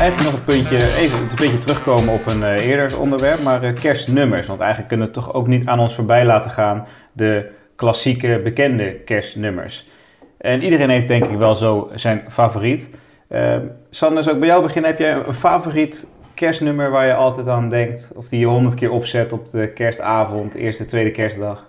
[0.00, 3.74] eigenlijk nog een puntje, even een beetje terugkomen op een eh, eerder onderwerp, maar eh,
[3.74, 4.46] kerstnummers.
[4.46, 8.92] Want eigenlijk kunnen we toch ook niet aan ons voorbij laten gaan, de klassieke bekende
[8.92, 9.88] kerstnummers.
[10.38, 12.90] En iedereen heeft denk ik wel zo zijn favoriet.
[13.28, 13.56] Eh
[13.90, 14.90] Sander, zou ik bij jou beginnen?
[14.90, 18.12] Heb jij een favoriet kerstnummer waar je altijd aan denkt?
[18.16, 21.68] Of die je honderd keer opzet op de kerstavond, eerste, tweede kerstdag?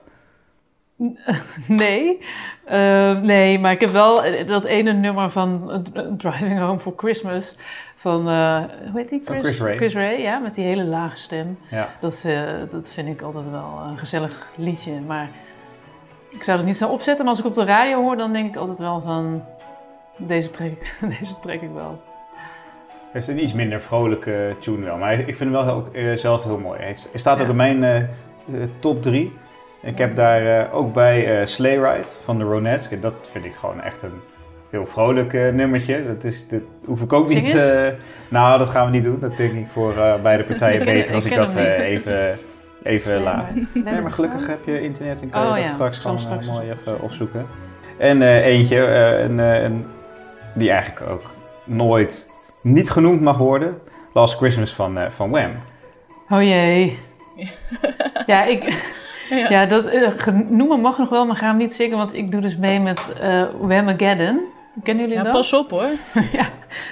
[1.68, 2.20] Nee,
[2.66, 5.72] Eh, nee, maar ik heb wel eh, dat ene nummer van
[6.18, 7.56] Driving Home for Christmas
[7.96, 8.58] van, eh,
[8.92, 9.22] hoe heet die?
[9.26, 9.76] Chris Ray.
[9.78, 11.58] Chris Ray, ja, met die hele lage stem.
[11.72, 11.90] Ja.
[12.02, 15.30] Dat, eh, dat vind ik altijd wel een gezellig liedje, maar
[16.30, 17.26] ik zou het niet zo opzetten.
[17.26, 19.44] Maar als ik op de radio hoor, dan denk ik altijd wel van,
[20.18, 22.02] deze trek, ik- deze trek ik wel.
[23.12, 24.98] heeft een iets minder vrolijke tune wel.
[24.98, 26.80] Maar ik vind hem wel ook, zelf heel mooi.
[26.80, 27.66] Hij hij staat ook Ja.
[27.66, 28.10] in mijn
[28.80, 29.34] top 3.
[29.88, 33.00] Ik heb daar eh, ook bij eh Sleigh Ride van de Ronettes.
[33.02, 34.20] Dat vind ik gewoon echt een
[34.70, 36.08] heel vrolijk eh, nummertje.
[36.08, 37.56] Dat, is, dat hoef ik ook Zing niet...
[37.56, 37.88] eh,
[38.30, 39.20] nou, dat gaan we niet doen.
[39.20, 42.38] Dat denk ik voor eh, beide partijen beter als ik dat eh, even,
[42.84, 43.54] even laat.
[43.74, 46.72] Nee, maar gelukkig heb je internet en kan je Oh dat ja, straks gewoon mooi
[46.72, 47.46] even opzoeken.
[47.98, 49.86] En eh, eentje, eh, een, eh, een,
[50.54, 51.24] die eigenlijk ook
[51.64, 52.30] nooit
[52.62, 53.78] niet genoemd mag worden.
[54.14, 55.52] Last Christmas van, eh, van Wham.
[56.30, 56.98] Oh jee.
[58.26, 58.96] Ja, ik...
[59.30, 59.50] Ja.
[59.50, 62.42] Ja, dat eh, noemen mag nog wel, maar ga hem niet zingen, want ik doe
[62.42, 64.40] dus mee met eh Whamageddon.
[64.84, 65.34] Kennen jullie Ja, dat?
[65.34, 65.90] pas op hoor.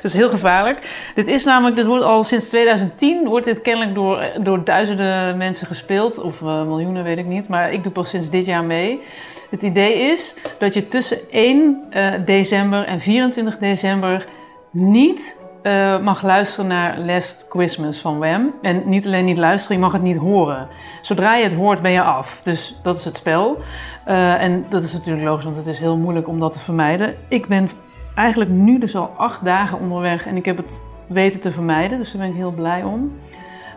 [0.01, 0.79] Dat is heel gevaarlijk.
[1.15, 5.67] Dit is namelijk, dit wordt al sinds 2010, wordt dit kennelijk door, door duizenden mensen
[5.67, 6.21] gespeeld.
[6.21, 7.47] Of eh, miljoenen, weet ik niet.
[7.47, 9.01] Maar ik doe pas sinds dit jaar mee.
[9.49, 14.25] Het idee is dat je tussen 1 eh, december en 24 december
[14.71, 18.53] niet eh, mag luisteren naar Last Christmas van Wham.
[18.61, 20.67] En niet alleen niet luisteren, je mag het niet horen.
[21.01, 22.39] Zodra je het hoort, ben je af.
[22.43, 23.61] Dus dat is het spel.
[24.03, 27.15] Eh, en dat is natuurlijk logisch, want het is heel moeilijk om dat te vermijden.
[27.27, 27.69] Ik ben
[28.15, 31.97] eigenlijk nu dus al acht dagen onderweg en ik heb het weten te vermijden.
[31.97, 33.19] Dus daar ben ik heel blij om.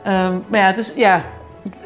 [0.03, 1.23] Ehm, maar ja, het is, ja,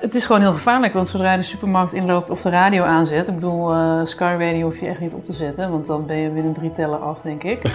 [0.01, 3.29] het is gewoon heel gevaarlijk, want zodra je de supermarkt inloopt of de radio aanzet,
[3.29, 6.17] ik bedoel, uh, Sky Radio hoef je echt niet op te zetten, want dan ben
[6.17, 7.63] je binnen drie tellen af, denk ik.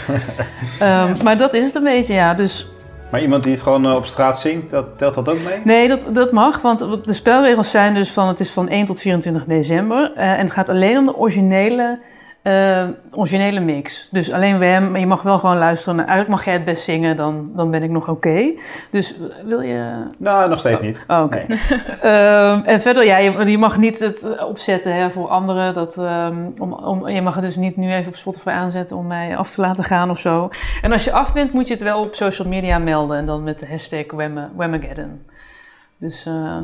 [0.81, 2.33] um, maar dat is het een beetje, ja.
[2.33, 2.67] Dus
[3.11, 5.59] maar iemand die het gewoon eh, op straat zingt, dat, telt dat ook mee?
[5.63, 9.01] Nee, dat, dat mag, want de spelregels zijn dus van het is van 1 tot
[9.01, 10.11] 24 december.
[10.17, 11.99] Uh, en het gaat alleen om de originele
[12.47, 14.07] uh, originele mix.
[14.11, 16.27] Dus alleen Wem, maar je mag wel gewoon luisteren naar uit.
[16.27, 18.51] Mag jij het best zingen, dan, dan ben ik nog oké.
[18.91, 20.07] Dus wil je...
[20.17, 21.03] Nou, nog steeds niet.
[21.07, 21.45] Oh, oké.
[22.03, 25.73] uh, en verder, ja, je, je, mag niet het opzetten hè, voor anderen.
[25.73, 29.07] Dat, um, om, om, je mag het dus niet nu even op Spotify aanzetten om
[29.07, 30.49] mij af te laten gaan of zo.
[30.81, 33.17] En als je af bent, moet je het wel op social media melden.
[33.17, 34.05] En dan met de hashtag
[34.55, 35.21] Wemageddon.
[35.97, 36.25] Dus...
[36.25, 36.57] Uh,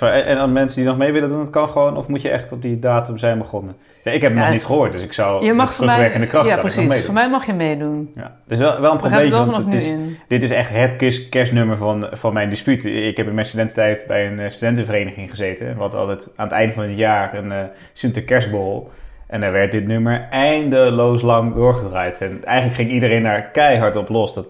[0.00, 1.96] en aan mensen die nog mee willen doen, dat kan gewoon?
[1.96, 3.76] Of moet je echt op die datum zijn begonnen?
[4.04, 6.56] Ja, ik heb hem nog niet gehoord, dus ik zou je mag terugwerkende kracht Ja,
[6.56, 7.04] precies.
[7.04, 8.12] Voor mij mag je meedoen.
[8.14, 9.94] Ja, het is wel, wel een probleem, want het is,
[10.28, 12.84] dit is echt het kerstnummer van, van mijn dispuut.
[12.84, 15.74] Ik heb in mijn studententijd bij een eh, studentenvereniging gezeten.
[15.74, 17.58] We hadden altijd aan het einde van het jaar een uh,
[17.92, 18.90] Sinterkerstborrel.
[19.26, 22.18] En daar werd dit nummer eindeloos lang doorgedraaid.
[22.20, 24.34] En eigenlijk ging iedereen daar keihard op los.
[24.34, 24.46] Dat,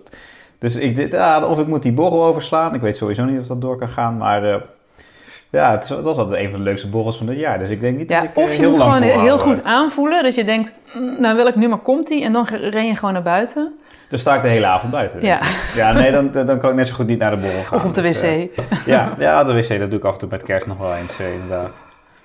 [0.58, 2.74] dus ik dacht, ah, of ik moet die borrel overslaan.
[2.74, 4.44] Ik weet sowieso niet of dat door kan gaan, maar...
[4.44, 4.56] Uh,
[5.52, 7.58] ja, het was altijd een van de leukste borrels van het jaar.
[7.58, 10.22] Dus ik denk niet ja, dat ik Of je moet gewoon heel goed aanvoelen.
[10.22, 12.24] Dat je denkt, mm, nou welk nummer komt die?
[12.24, 13.72] En dan ren je gewoon naar buiten.
[14.08, 15.22] Dan sta ik de hele avond buiten.
[15.22, 15.40] Ja,
[15.74, 17.78] ja nee, dan, dan kan ik net zo goed niet naar de borrel gaan.
[17.78, 18.26] Of op de dus, wc.
[18.26, 20.94] Uh, ja, ja, de wc, dat doe ik af en toe met kerst nog wel
[20.94, 21.70] eens, uh, inderdaad.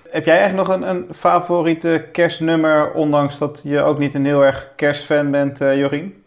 [0.10, 4.46] Heb jij echt nog een, een favoriete kerstnummer, ondanks dat je ook niet een heel
[4.46, 6.24] erg kerstfan bent, uh, Jorien?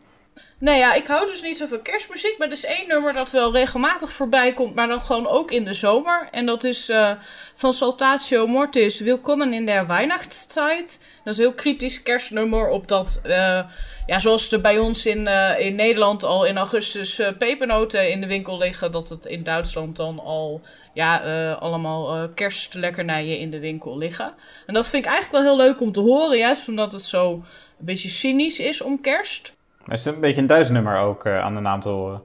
[0.61, 2.39] Nee, ja, ik hou dus niet zo van kerstmuziek.
[2.39, 4.75] Maar er is één nummer dat wel regelmatig voorbij komt.
[4.75, 6.29] Maar dan gewoon ook in de zomer.
[6.31, 7.13] En dat is uh,
[7.55, 9.01] van Saltatio Mortis.
[9.01, 11.01] Willkommen in der Weihnachtszeit.
[11.25, 12.69] Dat is een heel kritisch kerstnummer.
[12.69, 13.33] Op dat, uh,
[14.07, 18.27] ja, zoals er bij ons in, uh, in Nederland al in augustus pepernoten in de
[18.27, 18.93] winkel liggen.
[18.93, 20.61] Dat het in Duitsland dan al
[20.95, 24.35] ja, allemaal kerstlekkernijen in de winkel liggen.
[24.67, 26.39] En dat vind ik eigenlijk wel heel leuk om te horen.
[26.39, 27.45] Juist omdat het zo een
[27.79, 29.59] beetje cynisch is om kerst.
[29.85, 32.23] Het is een beetje een Duits nummer ook uh, aan de naam te horen.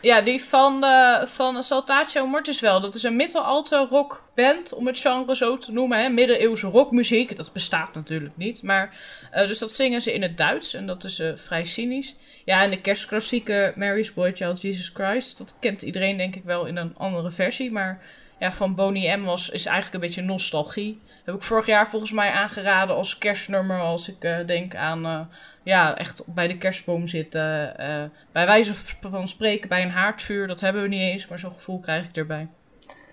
[0.00, 2.80] Ja, die van, uh, van Saltatio Mortis wel.
[2.80, 6.02] Dat is een middel-alto rockband, om het genre zo te noemen.
[6.02, 6.08] Hè.
[6.08, 8.62] Middeleeuwse rockmuziek, dat bestaat natuurlijk niet.
[8.62, 8.96] Maar,
[9.34, 12.16] uh, dus dat zingen ze in het Duits en dat is vrij cynisch.
[12.44, 16.66] Ja, en de kerstklassieke Mary's Boy Child Jesus Christ, dat kent iedereen denk ik wel
[16.66, 17.72] in een andere versie.
[17.72, 18.02] Maar
[18.38, 21.00] ja, van Boney M was, is eigenlijk een beetje nostalgie.
[21.26, 23.80] Heb ik vorig jaar volgens mij aangeraden als kerstnummer.
[23.80, 25.20] Als ik uh, denk aan, uh,
[25.62, 27.74] ja, echt bij de kerstboom zitten.
[27.80, 30.46] Uh, bij wijze van spreken bij een haardvuur.
[30.46, 32.48] Dat hebben we niet eens, maar zo'n gevoel krijg ik erbij.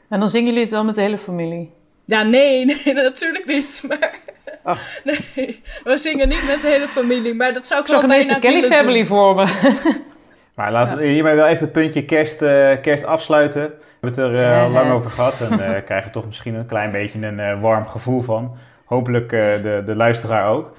[0.10, 1.71] En dan zingen jullie het wel met de hele familie?
[2.06, 3.84] Ja, nee, nee natuurlijk niet.
[3.88, 4.19] Maar
[4.63, 4.78] oh.
[5.36, 7.34] nee, we zingen niet met de hele familie.
[7.34, 9.45] Maar dat zou ik, ik wel bijna Kelly Family voor me.
[10.56, 12.38] Maar laten we hiermee wel even het puntje kerst,
[12.82, 13.73] kerst afsluiten.
[14.03, 16.91] We hebben het er uh, lang over gehad en uh, krijgen toch misschien een klein
[16.91, 18.55] beetje een uh, warm gevoel van.
[18.85, 20.71] Hopelijk de, de luisteraar ook.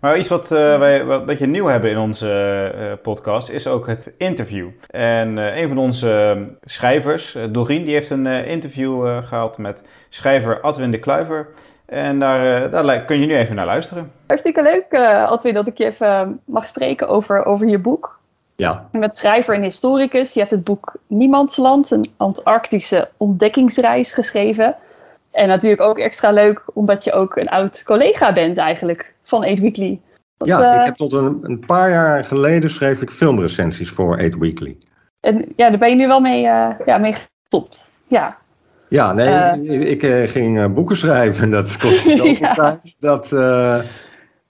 [0.00, 4.14] Maar iets wat wij wat, wat je nieuw hebben in onze podcast is ook het
[4.18, 4.68] interview.
[4.90, 10.98] En een van onze schrijvers, Dorien, die heeft een interview gehad met schrijver Adwin de
[10.98, 11.48] Kluiver.
[11.86, 14.12] En daar, daar kun je nu even naar luisteren.
[14.26, 14.94] Hartstikke leuk,
[15.26, 18.20] Adwin, dat ik je even mag spreken over, over je boek.
[18.56, 18.88] Ja.
[18.92, 20.32] Met schrijver en historicus.
[20.32, 24.76] Je hebt het boek Niemandsland, een Antarctische ontdekkingsreis geschreven.
[25.30, 29.60] En natuurlijk ook extra leuk omdat je ook een oud collega bent eigenlijk van Eight
[29.60, 30.00] Weekly.
[30.36, 34.38] ja, ik eh, heb tot een, een, paar jaar geleden schreef ik filmrecensies voor Eight
[34.38, 34.76] Weekly.
[35.20, 37.90] En ja, daar ben je nu wel mee, uh, ja, mee gestopt.
[38.08, 38.38] Ja.
[38.88, 41.50] Ja, nee, uh, ik, ik ging boeken schrijven.
[41.60, 42.54] Dat kostte zoveel ja.
[42.54, 43.28] tijd dat,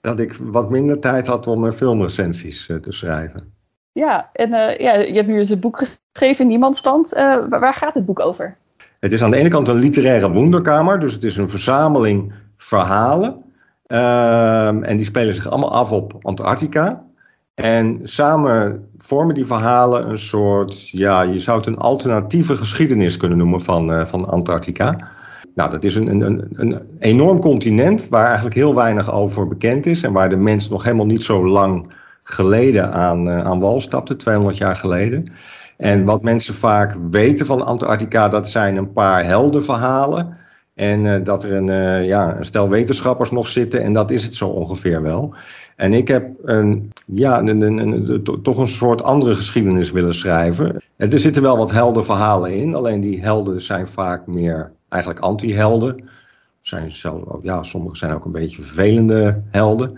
[0.01, 3.52] dat ik wat minder tijd had om filmrecensies te schrijven.
[3.93, 7.13] Ja, en uh, ja, je hebt nu eens een boek geschreven, Niemandstand.
[7.13, 8.57] Uh, waar gaat het boek over?
[8.99, 13.43] Het is aan de ene kant een literaire wonderkamer, dus het is een verzameling verhalen.
[13.87, 17.03] Uh, en die spelen zich allemaal af op Antarctica.
[17.53, 23.37] En samen vormen die verhalen een soort, ja, je zou het een alternatieve geschiedenis kunnen
[23.37, 25.07] noemen van, uh, van Antarctica.
[25.55, 30.03] Nou, dat is een, een, een enorm continent waar eigenlijk heel weinig over bekend is
[30.03, 31.91] en waar de mens nog helemaal niet zo lang
[32.23, 35.23] geleden aan, uh, aan wal stapte, 200 jaar geleden.
[35.77, 40.39] En wat mensen vaak weten van Antarctica, dat zijn een paar heldenverhalen.
[40.73, 44.23] En uh, dat er een, uh, ja, een stel wetenschappers nog zitten, en dat is
[44.23, 45.33] het zo ongeveer wel.
[45.75, 50.83] En ik heb een, ja, een, een, toch een soort andere geschiedenis willen schrijven.
[50.97, 56.09] En er zitten wel wat heldenverhalen in, alleen die helden zijn vaak meer eigenlijk anti-helden.
[56.61, 59.97] Zijn zelf, ja, sommige zijn ook een beetje vervelende helden.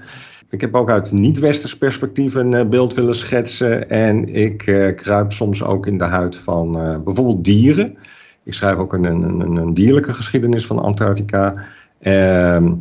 [0.49, 3.89] Ik heb ook uit niet-westers perspectief een uh, beeld willen schetsen.
[3.89, 7.97] En ik uh, kruip soms ook in de huid van uh, bijvoorbeeld dieren.
[8.43, 11.55] Ik schrijf ook een, een, een dierlijke geschiedenis van Antarctica.
[11.99, 12.73] Ehm,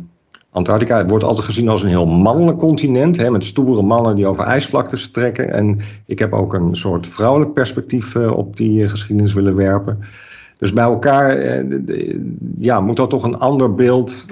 [0.49, 4.43] Antarctica wordt altijd gezien als een heel mannelijk continent, hè, met stoere mannen die over
[4.43, 5.53] ijsvlaktes trekken.
[5.53, 9.99] En ik heb ook een soort vrouwelijk perspectief op die geschiedenis willen werpen.
[10.57, 11.37] Dus bij elkaar
[12.59, 14.25] ja, moet dat toch een ander beeld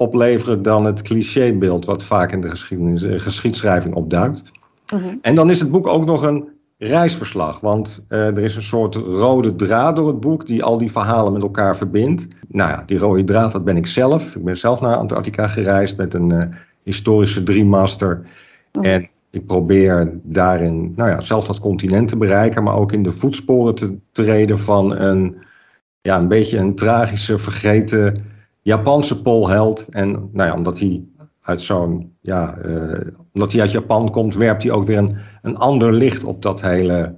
[0.00, 4.42] opleveren dan het clichébeeld wat vaak in de geschiedenis, geschiedschrijving opduikt.
[4.86, 5.00] -huh.
[5.00, 5.14] Mhm.
[5.22, 6.48] En dan is het boek ook nog een
[6.78, 7.60] reisverslag.
[7.60, 11.32] Want uh, er is een soort rode draad door het boek die al die verhalen
[11.32, 12.26] met elkaar verbindt.
[12.48, 14.36] Nou ja, die rode draad, dat ben ik zelf.
[14.36, 16.42] Ik ben zelf naar Antarctica gereisd met een uh,
[16.82, 18.22] historische driemaster.
[18.72, 18.86] Oh.
[18.86, 23.10] En ik probeer daarin, nou ja, zelf dat continent te bereiken, maar ook in de
[23.10, 25.36] voetsporen te treden van een,
[26.00, 28.14] ja, een beetje een tragische, vergeten
[28.62, 29.86] Japanse poolheld.
[29.90, 31.04] En nou ja, omdat hij
[31.42, 33.00] uit zo'n, ja, uh,
[33.32, 36.60] omdat hij uit Japan komt, werpt hij ook weer een een ander licht op dat
[36.60, 37.14] hele,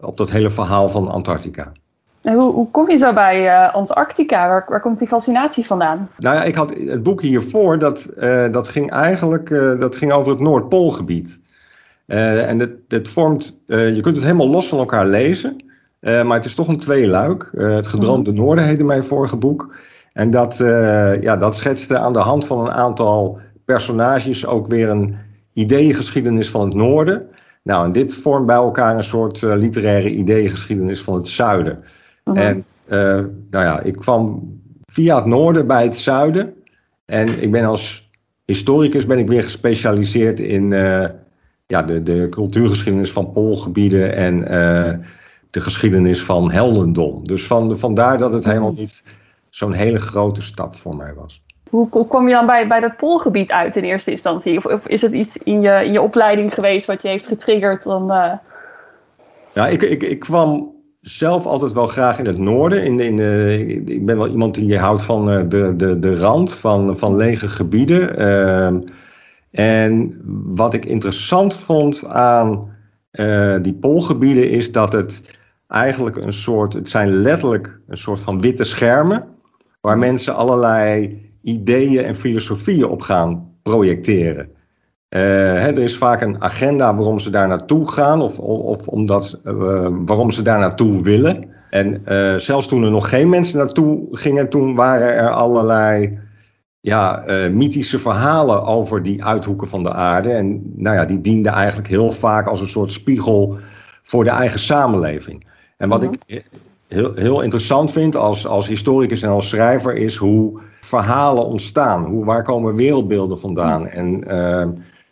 [0.00, 1.72] op dat hele verhaal van Antarctica.
[2.22, 4.48] En hoe, hoe kom je zo bij uh, Antarctica?
[4.48, 6.08] Waar, waar komt die fascinatie vandaan?
[6.18, 9.48] Nou ja, ik had het boek hiervoor, dat, uh, dat ging eigenlijk
[9.80, 11.40] dat ging over het Noordpoolgebied.
[12.06, 15.64] en het vormt, je kunt het helemaal los van elkaar lezen,
[16.00, 17.50] maar het is toch een tweeluik.
[17.56, 18.36] het Gedroomde mm.
[18.36, 19.74] Noorden heette mijn vorige boek.
[20.16, 20.56] En dat,
[21.20, 25.16] ja, dat schetste aan de hand van een aantal personages ook weer een
[25.52, 27.26] ideeëngeschiedenis van het Noorden.
[27.62, 31.84] Nou, en dit vormt bij elkaar een soort uh, literaire ideegeschiedenis van het zuiden.
[32.24, 34.42] Uh En uh, nou ja, ik kwam
[34.92, 36.54] via het noorden bij het zuiden.
[37.04, 38.10] En ik ben als
[38.44, 40.70] historicus ben ik weer gespecialiseerd in
[41.66, 44.40] ja, de, de cultuurgeschiedenis van poolgebieden en
[45.50, 47.26] de geschiedenis van heldendom.
[47.26, 49.02] Dus van, vandaar dat het helemaal niet
[49.56, 51.42] zo'n hele grote stap voor mij was.
[51.70, 54.56] Hoe, hoe kom je dan bij, bij dat poolgebied uit in eerste instantie?
[54.56, 57.82] Of, of, is het iets in je, in je opleiding geweest wat je heeft getriggerd?
[57.82, 58.32] Dan, uh...
[59.52, 62.84] Ja, ik, ik, ik kwam zelf altijd wel graag in het noorden.
[62.84, 66.54] In, in, uh, ik ben wel iemand die houdt van uh, de, de, de rand
[66.54, 68.18] van, van lege gebieden.
[68.18, 68.80] Ehm,
[69.50, 72.74] en wat ik interessant vond aan
[73.62, 75.22] die poolgebieden is dat het
[75.68, 79.35] eigenlijk een soort, het zijn letterlijk een soort van witte schermen,
[79.86, 84.46] waar mensen allerlei ideeën en filosofieën op gaan projecteren.
[84.46, 85.20] Uh,
[85.62, 89.88] hè, er is vaak een agenda waarom ze daar naartoe gaan of, of omdat, uh,
[90.04, 91.48] waarom ze daar naartoe willen.
[91.70, 96.18] En uh, zelfs toen er nog geen mensen naartoe gingen, toen waren er allerlei
[96.80, 100.30] ja, mythische verhalen over die uithoeken van de aarde.
[100.30, 103.56] En nou ja, die dienden eigenlijk heel vaak als een soort spiegel
[104.02, 105.46] voor de eigen samenleving.
[105.76, 106.44] En wat ik
[106.88, 112.04] heel, heel interessant vind als, als historicus en als schrijver is hoe verhalen ontstaan.
[112.04, 113.86] Hoe, waar komen wereldbeelden vandaan?
[113.86, 114.66] En uh,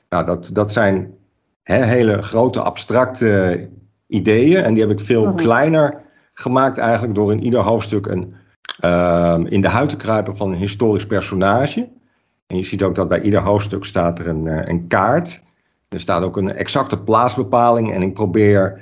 [0.09, 1.15] nou, dat, dat zijn
[1.63, 3.69] hele grote abstracte
[4.07, 4.63] ideeën.
[4.63, 6.03] En die heb ik veel kleiner
[6.35, 8.33] gemaakt eigenlijk door in ieder hoofdstuk een,
[8.85, 11.89] uh, in de huid te kruipen van een historisch personage.
[12.47, 15.43] En je ziet ook dat bij ieder hoofdstuk staat er een, uh, een kaart.
[15.89, 17.93] Er staat ook een exacte plaatsbepaling.
[17.93, 18.81] En ik probeer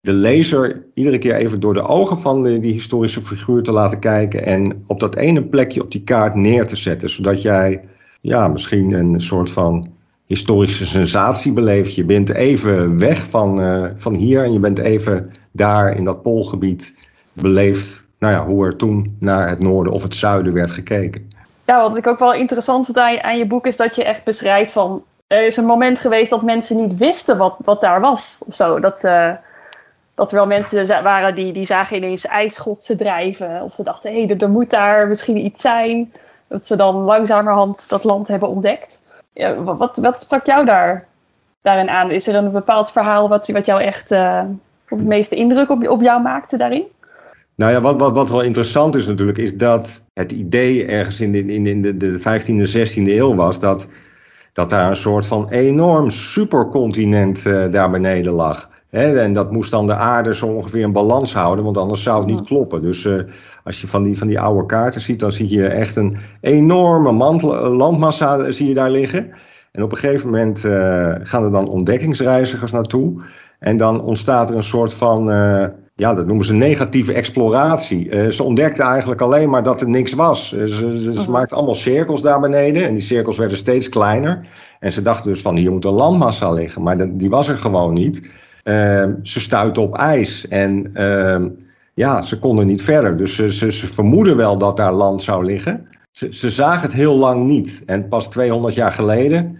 [0.00, 4.44] de lezer iedere keer even door de ogen van die historische figuur te laten kijken
[4.44, 7.84] en op dat ene plekje op die kaart neer te zetten, zodat jij
[8.20, 9.92] ja, misschien een soort van
[10.26, 11.94] historische sensatie beleeft.
[11.94, 16.22] Je bent even weg van, uh, van hier en je bent even daar in dat
[16.22, 16.94] poolgebied
[17.32, 21.28] beleefd nou ja, hoe er toen naar het noorden of het zuiden werd gekeken.
[21.66, 24.72] Ja, wat ik ook wel interessant vond aan je, boek is dat je echt beschrijft
[24.72, 28.54] van er is een moment geweest dat mensen niet wisten wat, wat daar was of
[28.54, 28.80] zo.
[28.80, 29.32] Dat, uh,
[30.14, 33.62] dat er wel mensen waren die, die zagen ineens ijsschotsen drijven.
[33.62, 36.12] Of ze dachten, hé, hey, er, moet daar misschien iets zijn.
[36.48, 39.02] Dat ze dan langzamerhand dat land hebben ontdekt.
[39.32, 41.06] Ja, wat, wat sprak jou daar,
[41.62, 42.10] daarin aan?
[42.10, 44.42] Is er een bepaald verhaal wat, wat jou echt uh,
[44.84, 46.84] het meeste indruk op, op jou maakte daarin?
[47.54, 51.32] Nou ja, wat, wat, wat wel interessant is natuurlijk, is dat het idee ergens in
[51.32, 53.86] de, in, in de, de 15e, 16e eeuw was dat,
[54.52, 59.86] dat daar een soort van enorm supercontinent uh, daar beneden lag en dat moest dan
[59.86, 62.82] de aarde zo ongeveer in balans houden, want anders zou het niet kloppen.
[62.82, 63.22] Dus uh,
[63.64, 67.12] als je van die, van die oude kaarten ziet, dan zie je echt een enorme
[67.12, 69.30] mantel, landmassa zie je daar liggen.
[69.72, 73.22] En op een gegeven moment uh, gaan er dan ontdekkingsreizigers naartoe.
[73.58, 75.64] En dan ontstaat er een soort van, uh,
[75.94, 78.32] ja, dat noemen ze negatieve exploratie.
[78.32, 80.48] ze ontdekten eigenlijk alleen maar dat er niks was.
[80.48, 84.48] ze, ze, ze maakten allemaal cirkels daar beneden en die cirkels werden steeds kleiner.
[84.80, 87.92] En ze dachten dus van hier moet een landmassa liggen, maar die was er gewoon
[87.92, 88.20] niet.
[88.62, 91.48] Ehm, ze stuiten op ijs en ehm,
[91.94, 93.16] ja, ze konden niet verder.
[93.16, 95.86] Dus ze, ze, ze, vermoeden wel dat daar land zou liggen.
[96.10, 97.82] Ze, ze zagen het heel lang niet.
[97.86, 99.58] En pas 200 jaar geleden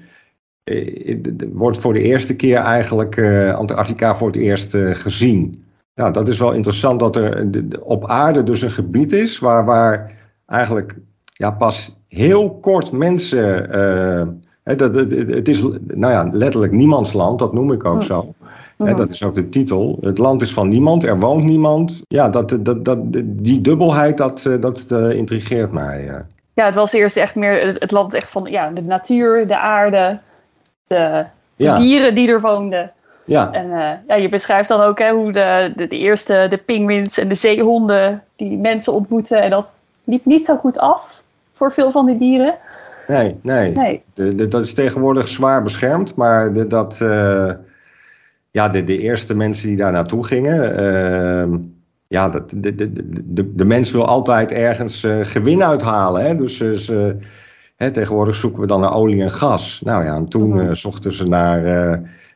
[0.64, 1.16] eh,
[1.52, 5.64] wordt voor de eerste keer eigenlijk uh, Antarctica voor het eerst uh, gezien.
[5.94, 7.48] ja, dat is wel interessant dat er
[7.82, 10.12] op aarde dus een gebied is waar, waar
[10.46, 13.76] eigenlijk ja, pas heel kort mensen.
[13.76, 18.34] Uh, dat, het, het is nou ja, letterlijk niemandsland, dat noem ik ook zo.
[18.86, 19.98] Dat is ook de titel.
[20.00, 22.02] Het land is van niemand, er woont niemand.
[22.06, 26.24] Ja, dat, dat, dat, die dubbelheid, dat, eh, dat uh, intrigeert mij.
[26.54, 30.18] Ja, het was eerst echt meer het land echt van ja, de natuur, de aarde,
[30.86, 31.24] de,
[31.56, 32.92] dieren die er woonden.
[33.24, 33.52] Ja.
[33.52, 37.18] En uh, ja, je beschrijft dan ook hè, hoe de, de, de eerste, de pinguïns
[37.18, 39.42] en de zeehonden, die mensen ontmoeten.
[39.42, 39.66] En dat
[40.04, 41.22] liep niet zo goed af
[41.52, 42.54] voor veel van die dieren.
[43.08, 43.72] Nee, nee.
[43.72, 44.02] nee.
[44.14, 47.00] De, de, dat is tegenwoordig zwaar beschermd, maar de, dat,
[48.50, 51.58] ja, de, de eerste mensen die daar naartoe gingen, uh,
[52.06, 52.92] ja, dat, de, de,
[53.24, 56.24] de, de mens wil altijd ergens uh, gewin uithalen.
[56.24, 56.34] Hè?
[56.34, 57.16] Dus ze,
[57.76, 59.80] hè, tegenwoordig zoeken we dan naar olie en gas.
[59.84, 60.74] Nou ja, en toen mhm.
[60.74, 61.64] zochten ze naar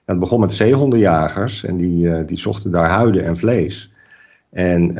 [0.05, 3.93] het begon met zeehondenjagers en die, die zochten daar huiden en vlees.
[4.51, 4.95] En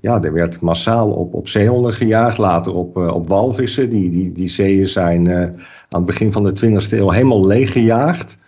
[0.00, 3.90] ja, er werd massaal op, op zeehonden gejaagd, later op, op walvissen.
[3.90, 5.56] Die, die, die zeeën zijn aan
[5.88, 8.38] het begin van de 20e eeuw helemaal leeggejaagd.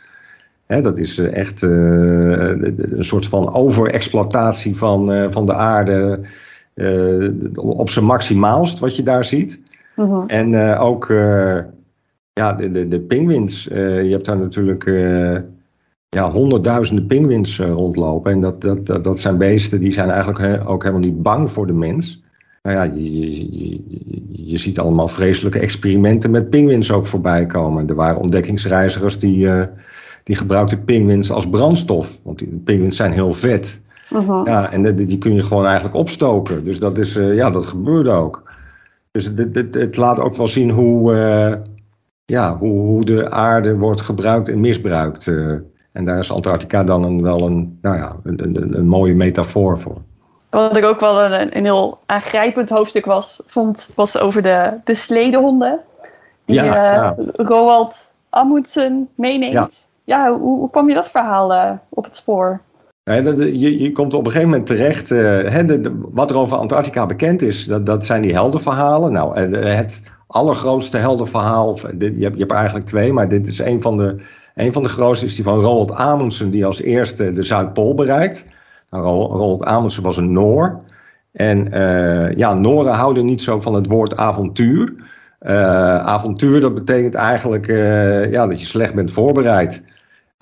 [0.73, 6.21] Hè, dat is echt een soort van overexploitatie van, van de aarde
[7.55, 9.61] op zijn maximaalst, wat je daar ziet.
[9.95, 10.25] -huh.
[10.27, 11.07] En ook
[12.33, 13.65] ja, de, de, de pinguïns.
[13.65, 14.85] je hebt daar natuurlijk
[16.17, 18.33] ja, honderdduizenden pinguïns uh, rondlopen.
[18.33, 21.67] En dat, dat, dat, dat, zijn beesten die zijn eigenlijk ook helemaal niet bang voor
[21.67, 22.23] de mens.
[22.63, 23.81] Nou ja, je, je,
[24.31, 27.89] je, ziet allemaal vreselijke experimenten met pinguïns ook voorbij komen.
[27.89, 29.63] Er waren ontdekkingsreizigers die, uh,
[30.25, 32.23] die gebruikten pinguïns als brandstof.
[32.25, 33.81] Want die pinguïns zijn heel vet.
[34.11, 34.41] Uh-huh.
[34.45, 36.65] Ja, en die, die kun je gewoon eigenlijk opstoken.
[36.65, 38.43] Dus dat, is, uh, ja, dat gebeurde ook.
[39.11, 41.13] Dus het, het, het laat ook wel zien hoe,
[42.25, 45.31] ja, hoe, hoe de aarde wordt gebruikt en misbruikt.
[45.93, 49.79] En daar is Antarctica dan een, wel een, nou ja, een, een, een mooie metafoor
[49.79, 49.97] voor.
[50.51, 54.95] Wat ik ook wel een, een heel aangrijpend hoofdstuk was, vond, was over de, de
[54.95, 55.81] sledehonden.
[56.45, 57.17] Die ja, uh, ja.
[57.33, 59.87] Roald Amundsen meeneemt.
[60.05, 62.61] Ja, hoe, kwam je dat verhaal uh, op het spoor?
[63.05, 65.09] Ja, dat, je, komt op een gegeven moment terecht.
[65.09, 69.13] Hè, de, wat er over Antarctica bekend is, dat, dat zijn die heldenverhalen.
[69.13, 73.97] Nou, het allergrootste heldenverhaal, je hebt, je hebt eigenlijk twee, maar dit is een van
[73.97, 74.21] de
[74.55, 78.47] een van de grootste is die van Roald Amundsen, die als eerste de Zuidpool bereikt.
[78.91, 80.77] Nou, Roald Amundsen was een Noor.
[81.33, 81.69] En
[82.37, 84.95] ja, Noren houden niet zo van het woord avontuur.
[85.41, 87.67] Uh, avontuur, dat betekent eigenlijk
[88.31, 89.83] ja, dat je slecht bent voorbereid.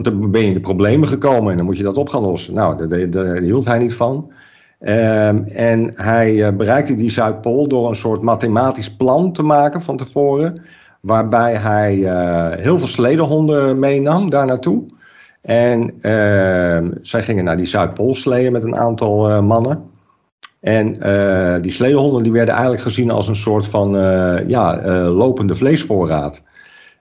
[0.03, 2.23] Want dan ben je in de problemen gekomen en dan moet je dat op gaan
[2.23, 2.55] lossen.
[2.55, 4.33] Nou, daar, hield hij niet van.
[4.81, 10.63] Ehm, en hij bereikte die Zuidpool door een soort mathematisch plan te maken van tevoren.
[11.01, 14.85] Waarbij hij uh, heel veel sledehonden meenam daar naartoe.
[15.41, 19.83] En uh, zij gingen naar die Zuidpool sleeën met een aantal uh, mannen.
[20.61, 20.93] En
[21.61, 23.91] die sledehonden die werden eigenlijk gezien als een soort van
[24.47, 26.43] ja, lopende vleesvoorraad.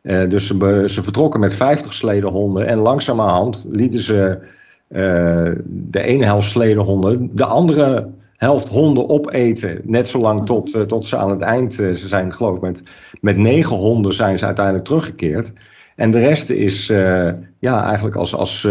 [0.01, 4.39] Dus ze, ze, vertrokken met 50 sledehonden en langzamerhand lieten ze
[5.67, 9.81] de ene helft sledehonden de andere helft honden opeten.
[9.83, 12.83] Net zolang tot, uh, tot ze aan het eind, ze zijn geloof ik met,
[13.21, 15.53] met negen honden zijn ze uiteindelijk teruggekeerd.
[15.95, 16.87] En de rest is
[17.59, 18.67] ja, eigenlijk als, als,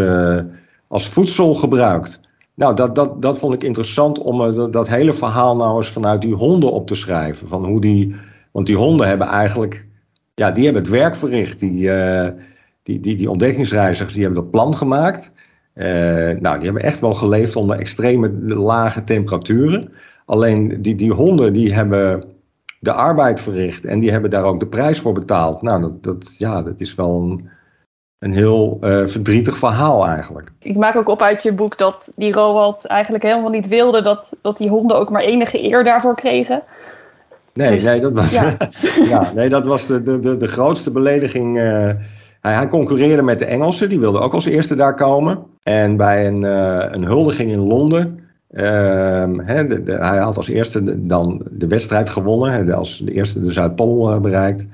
[0.87, 2.19] als voedsel gebruikt.
[2.59, 6.21] Nou, dat, dat, dat vond ik interessant om dat, dat, hele verhaal nou eens vanuit
[6.21, 7.47] die honden op te schrijven.
[7.47, 8.15] Van hoe die,
[8.51, 9.85] want die honden hebben eigenlijk,
[10.39, 11.59] ja, die hebben het werk verricht.
[11.59, 11.91] Die,
[12.83, 15.31] die, die, die ontdekkingsreizigers, die hebben dat plan gemaakt.
[15.75, 15.85] Uh,
[16.39, 19.91] nou, die hebben echt wel geleefd onder extreme lage temperaturen.
[20.25, 22.23] Alleen die, die honden die hebben
[22.79, 25.61] de arbeid verricht en die hebben daar ook de prijs voor betaald.
[25.61, 27.49] Nou, dat, dat, ja, dat is wel een,
[28.19, 30.49] een heel uh, verdrietig verhaal eigenlijk.
[30.59, 34.37] Ik maak ook op uit je boek dat die Roald eigenlijk helemaal niet wilde dat,
[34.41, 36.63] dat die honden ook maar enige eer daarvoor kregen.
[37.59, 38.57] Nee, nee, dat was, ja.
[39.09, 39.31] ja.
[39.35, 41.57] nee, dat was de, de, de, grootste belediging.
[41.57, 41.63] Uh,
[42.41, 45.39] hij, hij, concurreerde met de Engelsen, die wilden ook als eerste daar komen.
[45.63, 48.19] En bij een, uh, een huldiging in Londen,
[48.51, 48.61] uh,
[49.67, 53.51] de, de, hij had als eerste dan de wedstrijd gewonnen, he, als de eerste de
[53.51, 54.65] Zuidpool uh, bereikt.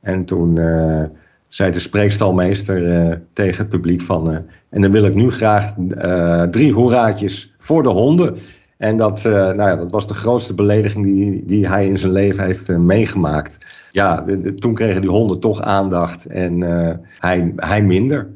[0.00, 1.02] En toen eh,
[1.48, 5.74] zei de spreekstalmeester tegen het publiek van, en dan wil ik nu graag
[6.50, 8.36] drie hoeraatjes voor de honden.
[8.76, 12.44] En dat, nou ja, dat was de grootste belediging die, die hij in zijn leven
[12.44, 13.58] heeft meegemaakt.
[13.90, 16.60] Ja, de, toen kregen die honden toch aandacht en
[17.18, 18.28] hij, hij minder.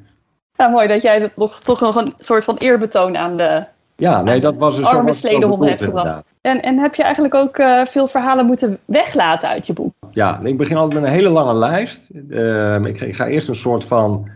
[0.56, 3.64] Ja, mooi dat jij nog, toch nog een soort van eerbetoon aan de
[3.96, 6.24] ja, nee, dat was een arme sledehonden hebt gebracht.
[6.40, 7.56] En, en heb je eigenlijk ook
[7.88, 9.92] veel verhalen moeten weglaten uit je boek?
[10.10, 12.10] Ja, ik begin altijd met een hele lange lijst.
[12.28, 14.28] Uh, ik, ik, ga eerst een soort van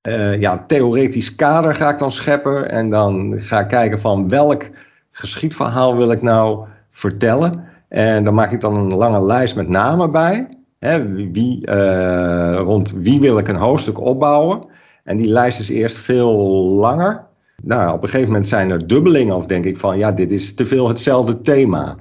[0.00, 2.70] eh, ja, theoretisch kader ga ik dan scheppen.
[2.70, 4.68] En dan ga ik kijken van welk
[5.16, 7.64] geschiedverhaal wil ik nou vertellen.
[7.88, 10.48] En dan maak ik dan een lange lijst met namen bij.
[10.78, 14.60] Hè, wie, uh, rond wie wil ik een hoofdstuk opbouwen.
[15.04, 16.38] En die lijst is eerst veel
[16.68, 17.24] langer.
[17.62, 20.54] Nou, op een gegeven moment zijn er dubbelingen of denk ik van ja, dit is
[20.54, 21.96] te veel hetzelfde thema.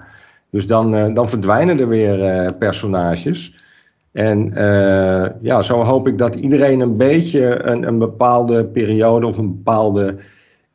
[0.49, 3.61] Dus dan, uh, dan verdwijnen er weer uh, personages.
[4.11, 4.51] En
[5.41, 10.15] ja, zo hoop ik dat iedereen een beetje een, een bepaalde periode of een bepaalde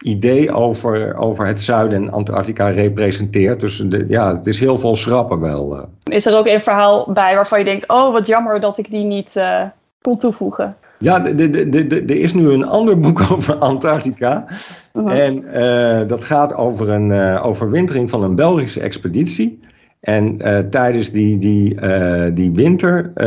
[0.05, 3.61] idee over, over het zuiden en Antarctica representeert.
[3.61, 5.89] Dus de, ja, het is heel veel schrappen wel.
[6.05, 9.05] Is er ook een verhaal bij waarvan je denkt, oh wat jammer dat ik die
[9.05, 9.63] niet uh,
[10.01, 10.77] kon toevoegen?
[10.99, 14.47] Ja, er is nu een ander boek over Antarctica.
[14.93, 15.25] Uh -huh.
[15.25, 19.61] En uh, dat gaat over een overwintering van een Belgische expeditie.
[20.01, 23.25] En uh, tijdens die, die, uh, die winter uh,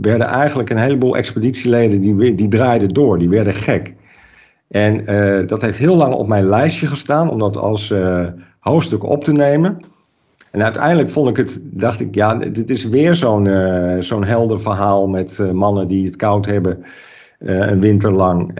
[0.00, 3.94] werden eigenlijk een heleboel expeditieleden die, die draaiden door, die werden gek.
[4.68, 5.04] En
[5.46, 7.94] dat heeft heel lang op mijn lijstje gestaan om dat als
[8.58, 9.80] hoofdstuk op te nemen.
[10.50, 13.48] En uiteindelijk vond ik het, dacht ik, ja, dit is weer zo'n
[13.98, 16.84] zo'n helder verhaal met mannen die het koud hebben
[17.38, 18.52] een winter lang.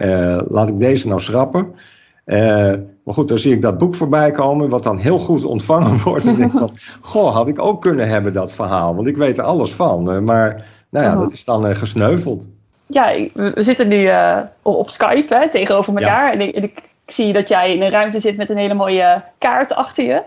[0.48, 1.74] laat ik deze nou schrappen.
[3.04, 6.26] Maar goed, dan zie ik dat boek voorbij komen, wat dan heel goed ontvangen wordt.
[6.26, 9.44] En denk van, goh, had ik ook kunnen hebben dat verhaal, want ik weet er
[9.44, 10.24] alles van.
[10.24, 11.20] Maar nou ja, oh.
[11.20, 12.48] dat is dan uh, gesneuveld.
[12.86, 16.26] Ja, we zitten nu uh, op Skype hè, tegenover elkaar.
[16.26, 16.32] Ja.
[16.32, 19.22] En, ik, en, ik, zie dat jij in een ruimte zit met een hele mooie
[19.38, 20.22] kaart achter je.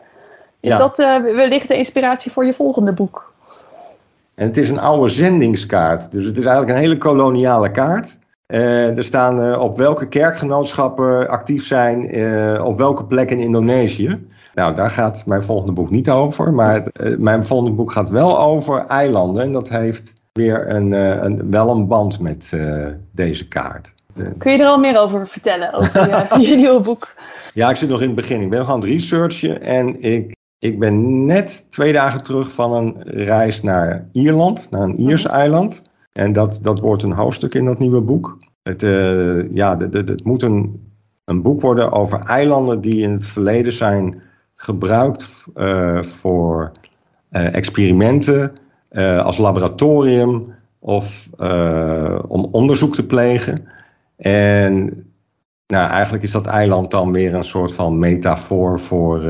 [0.60, 0.78] Is ja.
[0.78, 3.34] dat uh, wellicht de inspiratie voor je volgende boek?
[4.36, 6.12] En het is een oude zendingskaart.
[6.12, 8.20] Dus het is eigenlijk een hele koloniale kaart.
[8.47, 11.99] Uh, er staan op welke kerkgenootschappen actief zijn,
[12.62, 14.28] op welke plek in Indonesië.
[14.58, 16.53] Nou, daar gaat mijn volgende boek niet over.
[16.53, 19.43] Maar het, mijn volgende boek gaat wel over eilanden.
[19.43, 22.54] En dat heeft weer een, een wel een band met
[23.12, 23.94] deze kaart.
[24.38, 26.10] Kun je er al meer over vertellen, over
[26.40, 27.16] je, je nieuwe boek?
[27.54, 28.42] Ja, ik zit nog in het begin.
[28.42, 29.62] Ik ben nog aan het researchen.
[29.62, 35.00] En ik, ik ben net twee dagen terug van een reis naar Ierland, naar een
[35.00, 35.82] Iers eiland.
[36.14, 38.38] En dat, dat wordt een hoofdstuk in dat nieuwe boek.
[38.64, 40.92] Het, uh, ja, de, de, het moet een,
[41.26, 44.22] een boek worden over eilanden die in het verleden zijn
[44.56, 46.72] gebruikt uh, voor
[47.32, 48.52] uh, experimenten,
[49.24, 51.30] als laboratorium of
[52.28, 53.68] om onderzoek te plegen.
[54.18, 55.06] En
[55.68, 59.22] nou, eigenlijk is dat eiland dan weer een soort van metafoor voor,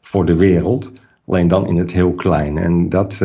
[0.00, 0.92] voor de wereld.
[1.26, 2.58] Alleen dan in het heel klein.
[2.58, 3.20] En dat,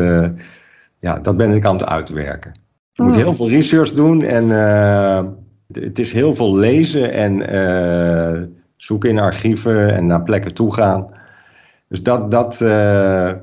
[1.00, 2.52] ja, dat ben ik aan het uitwerken.
[2.92, 4.50] Je moet heel veel research doen en
[5.72, 7.32] het is heel veel lezen en
[8.78, 11.08] zoeken in archieven en naar plekken toe gaan.
[11.90, 12.70] Dus dat, dat, uh,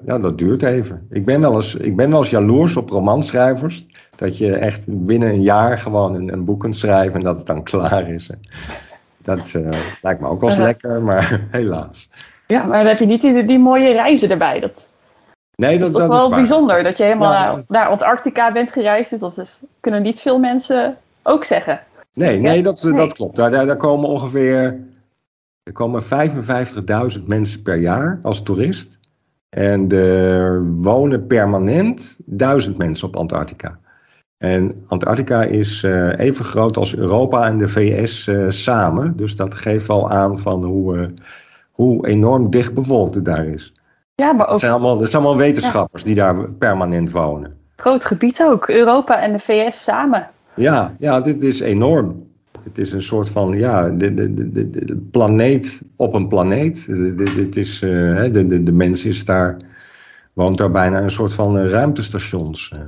[0.06, 1.06] ja, dat duurt even.
[1.10, 3.86] Ik ben, wel eens, ik ben wel eens jaloers op romanschrijvers.
[4.16, 7.46] Dat je echt binnen een jaar gewoon een, een boek kunt schrijven en dat het
[7.46, 8.30] dan klaar is.
[9.22, 9.54] Dat
[10.02, 12.08] lijkt me ook wel eens lekker, maar helaas.
[12.46, 14.60] Ja, maar dan heb je niet die, die mooie reizen erbij.
[14.60, 14.88] Dat,
[15.54, 17.88] Nee, dat, dat is toch wel is bijzonder dat je helemaal Ja, naar, dat- naar
[17.88, 19.20] Antarctica bent gereisd.
[19.20, 21.80] Dat is, kunnen niet veel mensen ook zeggen.
[22.12, 22.92] Nee, nee, dat, Nee.
[22.92, 23.36] dat klopt.
[23.36, 24.78] Daar, daar komen ongeveer
[25.66, 28.98] er komen 55.000 mensen per jaar als toerist.
[29.48, 33.78] En er wonen permanent 1000 mensen op Antarctica.
[34.38, 39.16] En Antarctica is eh, even groot als Europa en de VS eh, samen.
[39.16, 41.06] Dus dat geeft wel aan van hoe, eh,
[41.70, 43.72] hoe enorm dicht bevolkt het daar is.
[44.14, 47.56] Ja, maar ook Het zijn allemaal, het zijn allemaal wetenschappers die daar permanent wonen.
[47.76, 48.68] groot gebied ook.
[48.68, 50.28] Europa en de VS samen.
[50.54, 52.25] Ja, ja, dit is enorm.
[52.66, 56.86] Het is een soort van, ja, de, de, de, de, planeet op een planeet.
[57.36, 57.88] Dit is, eh,
[58.32, 59.56] de, de, de mens is daar,
[60.32, 62.72] woont daar bijna een soort van eh, ruimtestations.
[62.74, 62.80] eh.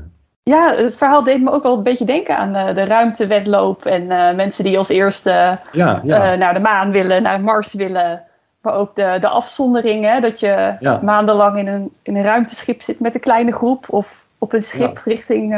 [0.43, 3.85] Ja, het verhaal deed me ook wel een beetje denken aan de ruimtewedloop.
[3.85, 4.07] En
[4.37, 8.23] mensen die als eerste Ja, ja, naar de maan willen, naar Mars willen.
[8.63, 11.01] Maar ook de, de afzondering, hè, dat je Ja.
[11.03, 13.85] maandenlang in een, in een ruimteschip zit met een kleine groep.
[13.89, 15.55] Of op een schip richting...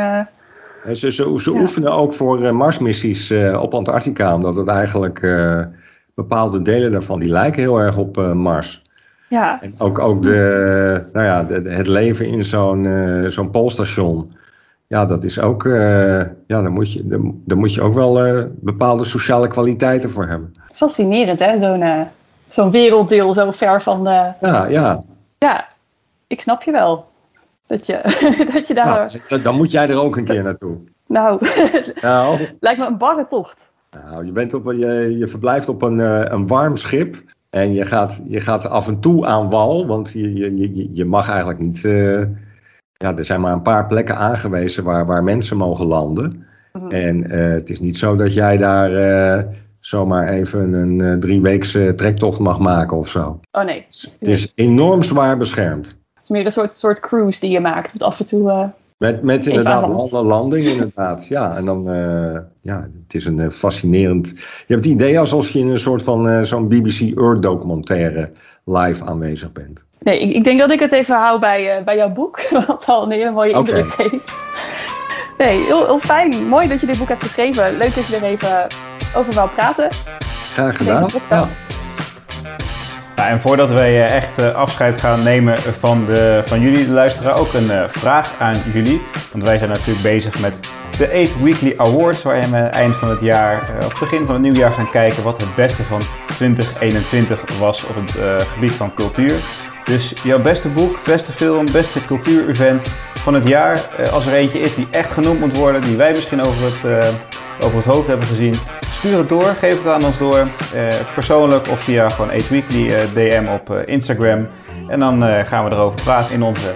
[0.87, 1.61] ze, ze, ze Ja.
[1.61, 5.62] oefenen ook voor eh, Marsmissies eh, op Antarctica, omdat het eigenlijk eh,
[6.14, 8.83] bepaalde delen daarvan, die lijken heel erg op Mars.
[9.28, 12.87] ja, En ook, ook de, nou ja, de- het leven in zo'n
[13.28, 14.33] zo'n poolstation.
[14.87, 15.62] Ja, dat is ook.
[15.64, 20.55] ja, daar moet je, daar, daar moet je ook wel bepaalde sociale kwaliteiten voor hebben.
[20.72, 22.07] fascinerend hè, zo'n
[22.49, 24.33] zo'n werelddeel zo ver van de...
[24.41, 25.03] Ja, ja.
[25.39, 25.66] Ja,
[26.26, 27.09] ik snap je wel.
[27.70, 28.00] Dat je,
[28.54, 29.20] dat je daar...
[29.28, 30.76] Nou, dan- moet jij er ook een keer naartoe.
[31.06, 31.46] Nou,
[32.02, 33.72] Nou, lijkt me een barre tocht.
[34.08, 37.16] nou je, bent op, je, je verblijft op een, eh, een warm schip.
[37.50, 41.04] En je gaat, je gaat af en toe aan wal, want je, je, je, je
[41.04, 41.84] mag eigenlijk niet.
[41.84, 42.18] eh,
[42.96, 46.46] ja, er zijn maar een paar plekken aangewezen waar, waar mensen mogen landen.
[46.72, 46.88] Mhm.
[46.88, 49.46] En eh, het is niet zo dat jij daar
[49.80, 53.40] zomaar even een drieweekse trektocht mag maken of zo.
[53.52, 53.84] Oh nee,
[54.18, 55.98] Het is enorm zwaar beschermd.
[56.31, 57.93] Is meer een soort, soort cruise die je maakt.
[57.93, 58.51] Met af en toe...
[58.51, 58.64] eh,
[58.99, 61.26] Met, met inderdaad een landing, inderdaad.
[61.26, 64.28] Ja, en dan, eh, ja, het is een eh, fascinerend...
[64.37, 68.31] Je hebt het idee alsof je in een soort van zo'n BBC Earth documentaire
[68.64, 69.85] live aanwezig bent.
[69.99, 72.41] Nee, ik, ik denk dat ik het even hou bij, bij jouw boek.
[72.66, 74.33] Wat al een hele mooie indruk geeft.
[75.39, 76.49] Nee, heel, heel fijn.
[76.49, 77.76] Mooi dat je dit boek hebt geschreven.
[77.76, 78.66] Leuk dat je er even
[79.16, 79.89] over wou praten.
[80.53, 81.03] Graag gedaan.
[81.03, 81.69] Deze
[83.28, 87.38] en voordat wij eh, echt eh, afscheid gaan nemen van, de, van jullie, de luisteraar,
[87.38, 89.00] ook een eh, vraag aan jullie.
[89.32, 90.58] Want wij zijn natuurlijk bezig met
[90.98, 94.72] de 8 Weekly Awards, waarin we eind van het jaar, of begin van het nieuwjaar
[94.72, 98.16] gaan kijken wat het beste van 2021 was op het
[98.46, 99.34] gebied van cultuur.
[99.84, 102.82] Dus jouw beste boek, beste film, beste cultuurevent
[103.14, 103.80] van het jaar,
[104.12, 107.14] als er eentje is die echt genoemd moet worden, die wij misschien over het,
[107.62, 108.54] over het hoofd hebben gezien,
[109.00, 110.38] stuur het door, geef het aan ons door,
[110.74, 114.48] eh, persoonlijk of via gewoon 8 Weekly eh, DM op eh, Instagram.
[114.88, 116.74] En dan gaan we erover praten in onze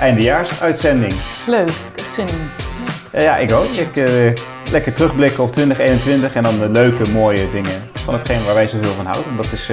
[0.00, 1.12] eindejaarsuitzending.
[1.46, 3.22] Leuk, ik heb zin in.
[3.22, 3.64] Ja, ik ook.
[3.64, 4.10] Ik,
[4.70, 8.92] lekker terugblikken op 2021 en dan de leuke, mooie dingen van hetgeen waar wij zoveel
[8.92, 9.30] van houden.
[9.30, 9.70] En dat is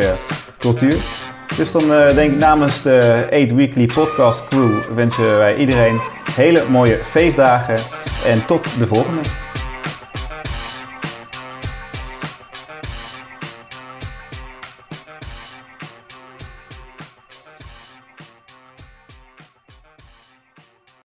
[0.58, 0.96] cultuur.
[1.58, 6.00] Dus dan denk ik namens de 8 Weekly Podcast Crew wensen wij iedereen
[6.36, 7.78] hele mooie feestdagen
[8.26, 9.22] en tot de volgende.